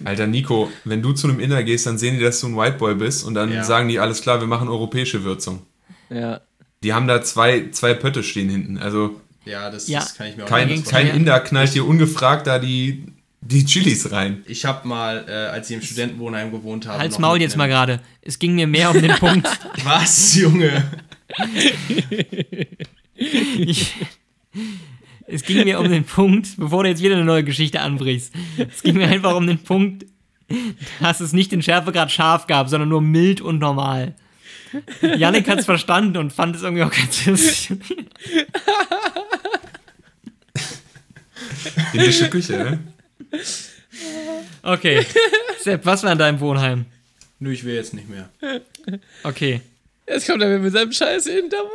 [0.06, 2.78] Alter Nico, wenn du zu einem Inner gehst, dann sehen die, dass du ein White
[2.78, 3.64] Boy bist und dann Ja.
[3.64, 5.64] sagen die, alles klar, wir machen europäische Würzung.
[6.12, 6.42] Ja.
[6.84, 8.78] Die haben da zwei, zwei Pötte stehen hinten.
[8.78, 10.02] Also ja, das, Ja.
[10.02, 13.06] das kann ich mir auch kein, kein Inder knallt dir ungefragt da die,
[13.46, 14.44] die Chilis rein.
[14.48, 17.00] Ich habe mal, äh, als ich im Studentenwohnheim gewohnt habe.
[17.00, 18.00] Halt's Maul jetzt mal gerade.
[18.22, 19.48] Es ging mir mehr um den Punkt.
[19.84, 20.84] Was, Junge?
[23.16, 23.96] Ich,
[25.28, 28.34] es ging mir um den Punkt, bevor du jetzt wieder eine neue Geschichte anbrichst.
[28.58, 30.06] Es ging mir einfach um den Punkt,
[31.02, 34.16] dass es nicht den Schärfegrad scharf gab, sondern nur mild und normal.
[35.02, 37.78] Yannick hat's verstanden und fand es irgendwie auch ganz lustig.
[41.94, 42.93] Indische Küche, ne?
[44.64, 45.06] Okay.
[45.60, 46.86] Sepp, was war in deinem Wohnheim?
[47.40, 48.30] Nö, ich will jetzt nicht mehr.
[49.24, 49.62] Okay.
[50.08, 51.70] Jetzt kommt er mit seinem Scheiß Hinterwohnheim.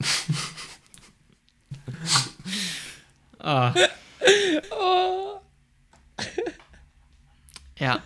[3.44, 3.74] Ah.
[7.76, 8.00] Ja.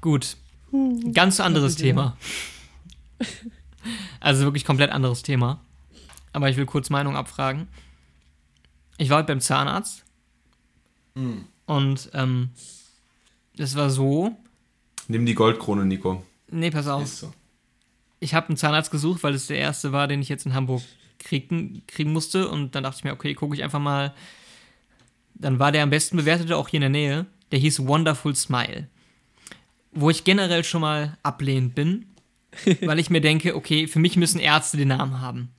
[0.00, 0.38] Gut.
[1.12, 2.16] Ganz anderes Thema.
[4.20, 5.60] Also wirklich komplett anderes Thema.
[6.32, 7.68] Aber ich will kurz Meinung abfragen.
[8.98, 10.04] Ich war heute beim Zahnarzt.
[11.66, 12.50] Und ähm,
[13.58, 14.36] es war so.
[15.08, 16.22] Nimm die Goldkrone, Nico.
[16.50, 17.04] Nee, pass auf.
[17.04, 17.32] Ist so.
[18.20, 20.82] ich habe einen Zahnarzt gesucht, weil es der erste war, den ich jetzt in Hamburg
[21.18, 22.48] kriegen, kriegen musste.
[22.48, 24.14] Und dann dachte ich mir, okay, gucke ich einfach mal.
[25.34, 27.26] Dann war der am besten bewertete auch hier in der Nähe.
[27.50, 28.88] Der hieß Wonderful Smile.
[29.92, 32.06] Wo ich generell schon mal ablehnend bin,
[32.82, 35.50] weil ich mir denke, okay, für mich müssen Ärzte den Namen haben.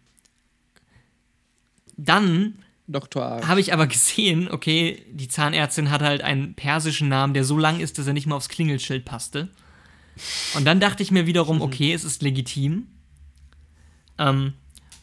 [1.98, 3.24] Dann Dr.
[3.24, 3.48] A.
[3.48, 7.80] habe ich aber gesehen, okay, die Zahnärztin hat halt einen persischen Namen, der so lang
[7.80, 9.50] ist, dass er nicht mal aufs Klingelschild passte.
[10.56, 12.88] Und dann dachte ich mir wiederum, okay, es ist legitim.
[14.20, 14.54] Ähm,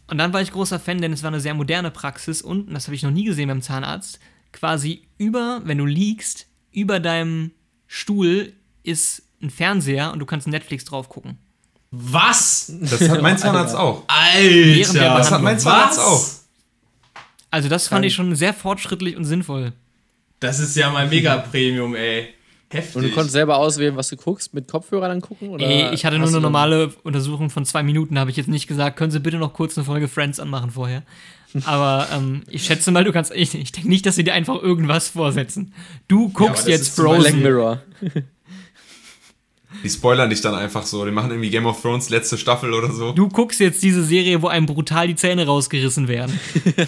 [0.06, 2.74] und dann war ich großer Fan, denn es war eine sehr moderne Praxis und, und
[2.74, 4.20] das habe ich noch nie gesehen beim Zahnarzt,
[4.52, 7.52] quasi über, wenn du liegst, über deinem
[7.86, 8.52] Stuhl
[8.82, 11.38] ist ein Fernseher und du kannst Netflix drauf gucken.
[11.90, 12.72] Was?
[12.80, 14.04] Das hat mein Zahnarzt auch.
[14.06, 15.16] Alter!
[15.16, 16.39] Das hat mein Zahnarzt auch.
[17.50, 19.72] Also das fand ich schon sehr fortschrittlich und sinnvoll.
[20.38, 22.28] Das ist ja mal mega Premium, ey.
[22.72, 22.96] Heftig.
[22.96, 25.48] Und du konntest selber auswählen, was du guckst, mit Kopfhörer dann gucken?
[25.48, 28.68] Oder Ey, ich hatte nur eine normale Untersuchung von zwei Minuten, habe ich jetzt nicht
[28.68, 28.96] gesagt.
[28.96, 31.02] Können Sie bitte noch kurz eine Folge Friends anmachen vorher?
[31.64, 33.32] Aber ähm, ich schätze mal, du kannst.
[33.34, 35.74] Ich, ich denke nicht, dass sie dir einfach irgendwas vorsetzen.
[36.06, 37.42] Du guckst das jetzt Beispiel- Black Frozen.
[37.42, 37.82] Mirror.
[39.84, 41.04] Die spoilern dich dann einfach so.
[41.04, 43.12] Die machen irgendwie Game of Thrones letzte Staffel oder so.
[43.12, 46.38] Du guckst jetzt diese Serie, wo einem brutal die Zähne rausgerissen werden.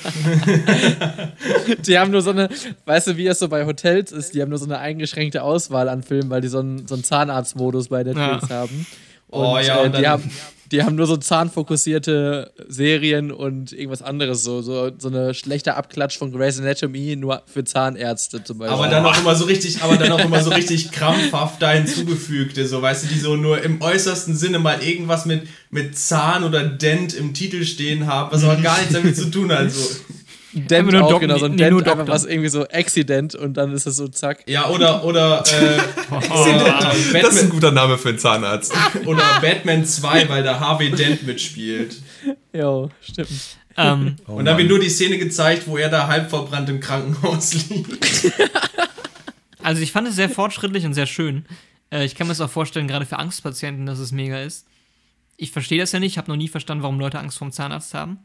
[1.87, 2.49] Die haben nur so eine,
[2.87, 5.89] weißt du, wie es so bei Hotels ist, die haben nur so eine eingeschränkte Auswahl
[5.89, 8.57] an Filmen, weil die so einen, so einen Zahnarztmodus bei Netflix Ja.
[8.57, 8.87] haben.
[9.31, 10.31] Oh ja, äh, und die, dann- haben,
[10.73, 16.19] die haben nur so zahnfokussierte Serien und irgendwas anderes, so, so, so eine schlechte Abklatsch
[16.19, 18.75] von Grey's Anatomy, nur für Zahnärzte zum Beispiel.
[18.77, 22.67] aber dann auch immer so richtig, aber dann auch immer so richtig krampfhaft da hinzugefügte,
[22.67, 26.65] so weißt du, die so nur im äußersten Sinne mal irgendwas mit, mit Zahn oder
[26.65, 29.71] Dent im Titel stehen haben, was aber gar nichts damit zu tun hat.
[29.71, 29.97] So.
[30.55, 32.13] Dent nur auch, Doc- genau, so ein nee, Dent, nur einfach Doktor.
[32.15, 34.45] was irgendwie so Accident und dann ist es so zack.
[34.47, 35.81] Ja, oder, oder, äh,
[36.15, 38.73] oder, Das ist ein Batman, guter Name für einen Zahnarzt.
[39.07, 41.97] oder Batman 2, weil da Harvey Dent mitspielt.
[42.53, 43.31] Jo, stimmt.
[43.79, 47.55] ähm, und dann wird nur die Szene gezeigt, wo er da halb verbrannt im Krankenhaus
[47.71, 48.33] liegt.
[49.63, 51.47] also ich fand es sehr fortschrittlich und sehr schön.
[51.91, 54.67] Äh, ich kann mir das auch vorstellen, gerade für Angstpatienten, dass es mega ist.
[55.39, 58.19] Ich verstehe das ja nicht, habe noch nie verstanden, warum Leute Angst vorm Zahnarzt haben.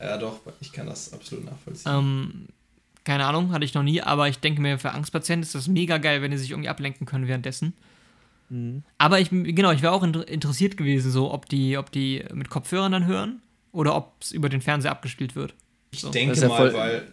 [0.00, 1.92] Ja, doch, ich kann das absolut nachvollziehen.
[1.92, 2.46] Ähm,
[3.04, 5.98] keine Ahnung, hatte ich noch nie, aber ich denke mir, für Angstpatienten ist das mega
[5.98, 7.72] geil, wenn die sich irgendwie ablenken können währenddessen.
[8.98, 12.48] Aber ich, genau, ich wäre auch inter interessiert gewesen, so, ob die, ob die mit
[12.48, 13.42] Kopfhörern dann hören
[13.72, 15.54] oder ob es über den Fernseher abgespielt wird.
[15.90, 16.10] Ich So.
[16.10, 17.08] denke ja mal, voll- weil,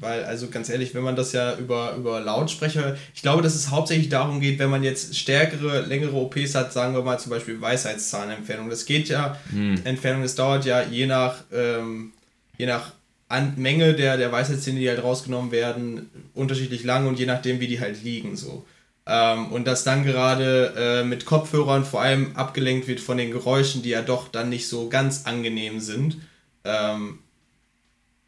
[0.00, 3.70] weil, also ganz ehrlich, wenn man das ja über, über Lautsprecher, ich glaube, dass es
[3.70, 7.60] hauptsächlich darum geht, wenn man jetzt stärkere, längere OPs hat, sagen wir mal zum Beispiel
[7.60, 8.70] Weisheitszahnentfernung.
[8.70, 9.38] Das geht ja,
[9.84, 12.12] Entfernung, das dauert ja je nach, ähm,
[12.56, 12.92] je nach
[13.28, 17.66] An Menge der, der Weisheitszähne, die halt rausgenommen werden, unterschiedlich lang und je nachdem, wie
[17.66, 18.64] die halt liegen, so.
[19.06, 23.82] Ähm, und dass dann gerade äh, mit Kopfhörern vor allem abgelenkt wird von den Geräuschen,
[23.82, 26.18] die ja doch dann nicht so ganz angenehm sind.
[26.64, 27.20] Ähm,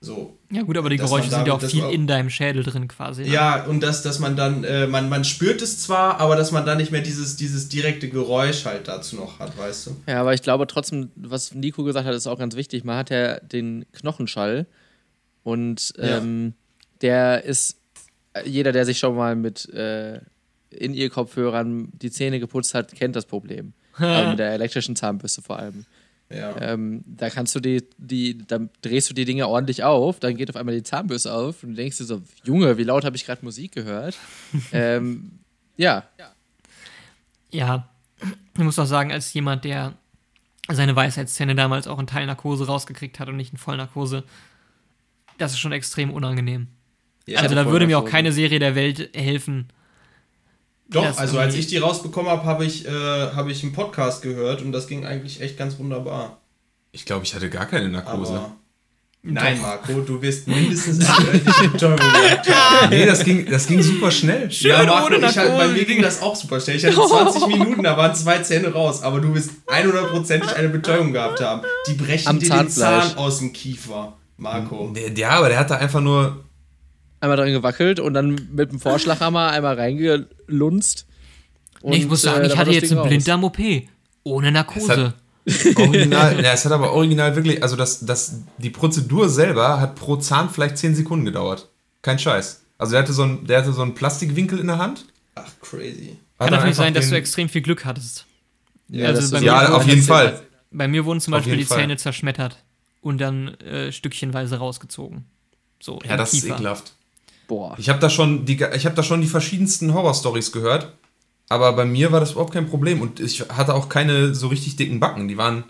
[0.01, 0.39] so.
[0.51, 2.63] Ja, gut, aber die Dass Geräusche sind ja auch damit- viel man- in deinem Schädel
[2.63, 3.23] drin quasi.
[3.23, 3.29] ne?
[3.29, 6.65] Ja, und dass, dass man dann, äh, man, man spürt es zwar, aber dass man
[6.65, 9.97] dann nicht mehr dieses, dieses direkte Geräusch halt dazu noch hat, weißt du?
[10.07, 12.83] Ja, aber ich glaube trotzdem, was Nico gesagt hat, ist auch ganz wichtig.
[12.85, 14.67] Man hat ja den Knochenschall
[15.43, 16.19] und Ja.
[16.19, 16.55] ähm,
[17.03, 17.79] der ist,
[18.45, 20.21] jeder, der sich schon mal mit äh,
[20.71, 23.73] in ihr Kopfhörern die Zähne geputzt hat, kennt das Problem.
[23.97, 25.85] Aber mit der elektrischen Zahnbürste vor allem.
[26.33, 26.57] Ja.
[26.61, 30.49] Ähm, da kannst du die, die, dann drehst du die Dinge ordentlich auf, dann geht
[30.49, 33.27] auf einmal die Zahnbürste auf und du denkst dir so, Junge, wie laut habe ich
[33.27, 34.17] gerade Musik gehört?
[34.73, 35.41] ähm,
[35.77, 36.05] ja,
[37.51, 37.89] Ja,
[38.55, 39.95] ich muss auch sagen, als jemand, der
[40.69, 44.23] seine Weisheitszähne damals auch in Teilnarkose rausgekriegt hat und nicht in Vollnarkose,
[45.39, 46.69] das ist schon extrem unangenehm.
[47.27, 47.41] ja.
[47.41, 49.69] also da würde mir auch keine Serie der Welt helfen.
[50.91, 54.63] Doch, also als ich die rausbekommen habe, habe ich, äh, hab ich einen Podcast gehört
[54.63, 56.41] und das ging eigentlich echt ganz wunderbar.
[56.93, 58.33] Ich glaube, ich hatte gar keine Narkose.
[58.35, 58.57] Aber.
[59.23, 62.89] Nein, Marco, du wirst mindestens eine örtliche Betäubung gehabt haben.
[62.89, 64.49] Nee, das ging, das ging super schnell.
[64.51, 66.77] Ja, Marco, ohne ich halt, bei mir ging das auch super schnell.
[66.77, 71.13] Ich hatte 20 Minuten, da waren zwei Zähne raus, aber du wirst 100%ig eine Betäubung
[71.13, 71.61] gehabt haben.
[71.87, 73.09] Die brechen Am dir den Zahnfleisch.
[73.11, 74.93] Zahn aus dem Kiefer, Marco.
[75.15, 76.43] Ja, aber der hat da einfach nur.
[77.21, 79.75] einmal drin gewackelt und dann mit dem Vorschlaghammer einmal
[80.51, 81.07] reingelunzt.
[81.83, 83.03] Nee, ich muss Und, sagen, äh, ich hatte jetzt einen.
[83.09, 83.59] Blinddarm-OP.
[84.23, 85.15] Ohne Narkose.
[85.77, 90.17] Original, ja, es hat aber original wirklich, also das, das, die Prozedur selber hat pro
[90.17, 91.71] Zahn vielleicht 10 Sekunden gedauert.
[92.03, 92.63] Kein Scheiß.
[92.77, 95.07] Also der hatte so einen, der hatte so einen Plastikwinkel in der Hand.
[95.35, 96.19] Ach, crazy.
[96.39, 98.27] Hat Kann natürlich sein, dass du extrem viel Glück hattest.
[98.89, 100.41] Ja, Also das bei ist- mir Ja, auf jeden Fall.
[100.71, 101.79] Bei mir wurden zum Auf Beispiel die Fall.
[101.79, 102.63] Zähne zerschmettert
[103.01, 105.25] und dann äh, stückchenweise rausgezogen.
[105.81, 106.55] So, Ja, das ist Kiefer.
[106.57, 106.93] ekelhaft.
[107.51, 107.75] Boah.
[107.79, 110.93] Ich habe da schon die, ich habe da schon die verschiedensten Horrorstories gehört,
[111.49, 114.77] aber bei mir war das überhaupt kein Problem und ich hatte auch keine so richtig
[114.77, 115.27] dicken Backen.
[115.27, 115.65] Die waren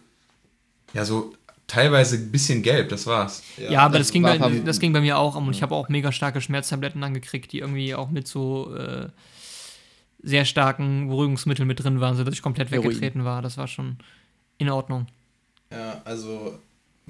[0.92, 1.32] ja so
[1.66, 2.90] teilweise ein bisschen gelb.
[2.90, 3.42] Das war's.
[3.56, 5.62] Ja, aber das ging, war bei, ein paar- das ging bei mir auch und ich
[5.62, 9.08] habe auch mega starke Schmerztabletten angekriegt, die irgendwie auch mit so äh,
[10.22, 12.88] sehr starken Beruhigungsmitteln mit drin waren, sodass ich komplett Heroin.
[12.88, 13.40] weggetreten war.
[13.40, 13.96] Das war schon
[14.58, 15.06] in Ordnung.
[15.72, 16.58] Ja, also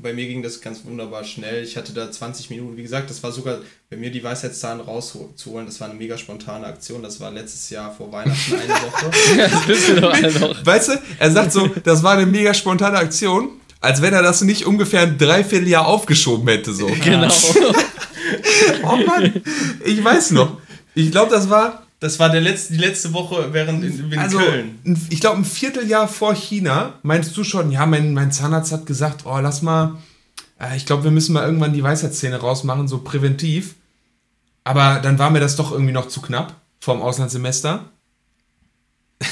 [0.03, 1.63] bei mir ging das ganz wunderbar schnell.
[1.65, 5.67] Ich hatte da 20 Minuten, wie gesagt, das war sogar bei mir die Weisheitszahlen rauszuholen.
[5.67, 7.03] Das war eine mega spontane Aktion.
[7.03, 9.11] Das war letztes Jahr vor Weihnachten eine Woche.
[9.37, 10.55] Das wissen wir doch alle noch.
[10.67, 14.43] Weißt du, er sagt so, das war eine mega spontane Aktion als wenn er das
[14.43, 16.73] nicht ungefähr ein Dreivierteljahr aufgeschoben hätte.
[16.73, 16.87] So.
[16.87, 17.29] Genau.
[18.85, 19.43] Oh Mann,
[19.85, 20.59] ich weiß noch.
[20.95, 24.39] Ich glaube, das war Das war der letzte, die letzte Woche während in, in also,
[24.39, 24.81] Köln.
[25.11, 29.27] ich glaube, ein Vierteljahr vor China meinst du schon, ja, mein, mein Zahnarzt hat gesagt,
[29.27, 29.99] oh, lass mal,
[30.59, 33.75] äh, ich glaube, wir müssen mal irgendwann die Weisheitszähne rausmachen, so präventiv.
[34.65, 37.91] Aber dann war mir das doch irgendwie noch zu knapp vorm Auslandssemester.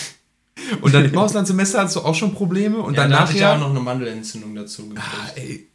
[0.83, 3.41] Und dann im Auslandssemester hattest du auch schon Probleme und Ja, dann da hatte ich
[3.41, 5.09] ja auch noch eine Mandelentzündung dazu gekriegt.
[5.11, 5.67] Ah, ey,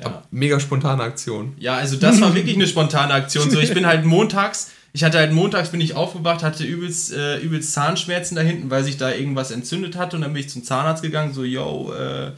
[0.00, 0.22] ja.
[0.30, 1.54] mega spontane Aktion.
[1.58, 3.50] Ja, also das war wirklich eine spontane Aktion.
[3.50, 7.38] So, ich bin halt montags, ich hatte halt montags bin ich aufgewacht, hatte übelst, äh,
[7.40, 10.62] übelst Zahnschmerzen da hinten, weil sich da irgendwas entzündet hatte und dann bin ich zum
[10.62, 12.30] Zahnarzt gegangen, so, yo, äh,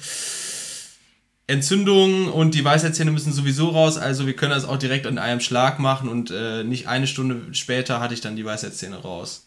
[1.49, 5.41] Entzündung und die Weisheitszähne müssen sowieso raus, also wir können das auch direkt in einem
[5.41, 9.47] Schlag machen und äh, nicht eine Stunde später hatte ich dann die Weisheitszähne raus.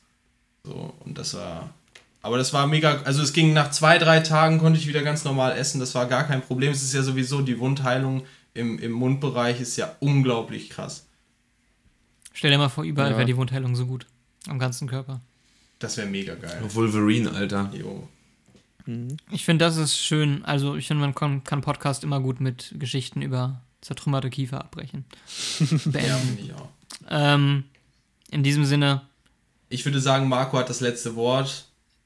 [0.64, 1.72] So, und das war.
[2.22, 5.24] Aber das war mega, also es ging nach zwei, drei Tagen konnte ich wieder ganz
[5.24, 6.72] normal essen, das war gar kein Problem.
[6.72, 11.08] Es ist ja sowieso, die Wundheilung im, im Mundbereich ist ja unglaublich krass.
[12.40, 13.18] Stell dir mal vor, überall Ja.
[13.18, 14.06] wäre die Wundheilung so gut.
[14.48, 15.20] Am ganzen Körper.
[15.80, 16.62] Das wäre mega geil.
[16.74, 17.70] Wolverine, Alter.
[17.74, 18.08] Jo.
[19.30, 20.46] Ich finde, das ist schön.
[20.46, 25.04] Also, ich finde, man kann, kann Podcast immer gut mit Geschichten über zertrümmerte Kiefer abbrechen.
[25.60, 26.28] Ja, Beenden.
[26.28, 26.70] finde ich auch.
[27.10, 27.66] ähm,
[28.32, 29.02] in diesem Sinne,
[29.68, 31.66] Ich würde sagen, Marco hat das letzte Wort.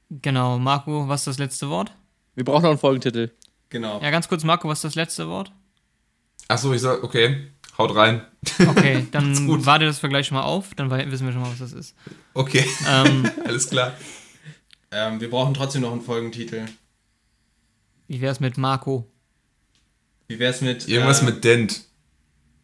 [0.09, 1.91] genau, Marco, was ist das letzte Wort?
[2.33, 3.29] Wir brauchen noch einen Folgentitel.
[3.69, 4.01] Genau.
[4.01, 5.51] Ja, ganz kurz, Marco, was ist das letzte Wort?
[6.47, 8.21] Achso, ich sag, okay, haut rein.
[8.67, 9.65] Okay, dann gut.
[9.65, 11.95] warte das Vergleich schon mal auf, dann wissen wir schon mal, was das ist.
[12.33, 13.93] Okay, Ähm, alles klar.
[14.91, 16.65] Ähm, wir brauchen trotzdem noch einen Folgentitel.
[18.07, 19.07] wie wär's mit Marco?
[20.27, 20.87] Wie wär's mit.
[20.87, 21.81] Irgendwas äh, mit Dent.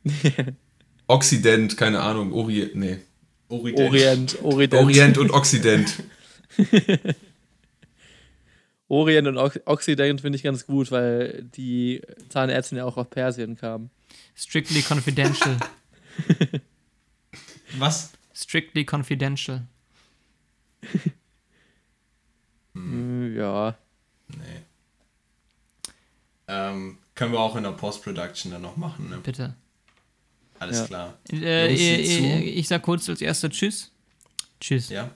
[1.08, 3.00] Occident, keine Ahnung, Orient, nee.
[3.48, 3.80] Orient.
[3.80, 6.04] Orient, Orient, Orient und Occident.
[8.88, 13.90] Orient und Occident finde ich ganz gut, weil die Zahnärztin ja auch aus Persien kam.
[14.40, 15.58] Strictly confidential.
[17.78, 18.12] Was?
[18.34, 19.62] Strictly confidential.
[22.74, 23.78] Hm, Ja.
[24.30, 24.62] Nee.
[26.48, 29.18] Ähm, können wir auch in der Post-Production dann noch machen, ne?
[29.18, 29.56] Bitte.
[30.60, 30.86] Alles Ja.
[30.88, 31.18] klar.
[31.32, 32.44] Äh, ich, sieh zu.
[32.46, 33.92] ich, sag kurz als erster Tschüss.
[34.60, 34.90] Tschüss.
[34.90, 35.12] Ja.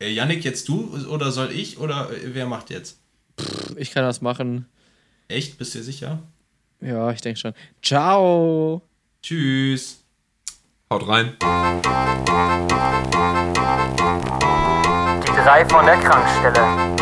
[0.00, 2.98] Äh, Yannick, jetzt du oder soll ich oder äh, wer macht jetzt?
[3.76, 4.66] Ich kann das machen.
[5.28, 5.58] Echt?
[5.58, 6.22] Bist du dir sicher?
[6.80, 7.54] Ja, ich denke schon.
[7.82, 8.82] Ciao.
[9.22, 10.04] Tschüss.
[10.92, 11.32] Haut rein.
[15.22, 16.94] Die drei von der Krankstelle.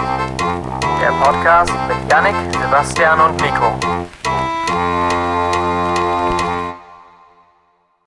[1.01, 3.79] Der Podcast mit Yannick, Sebastian und Nico.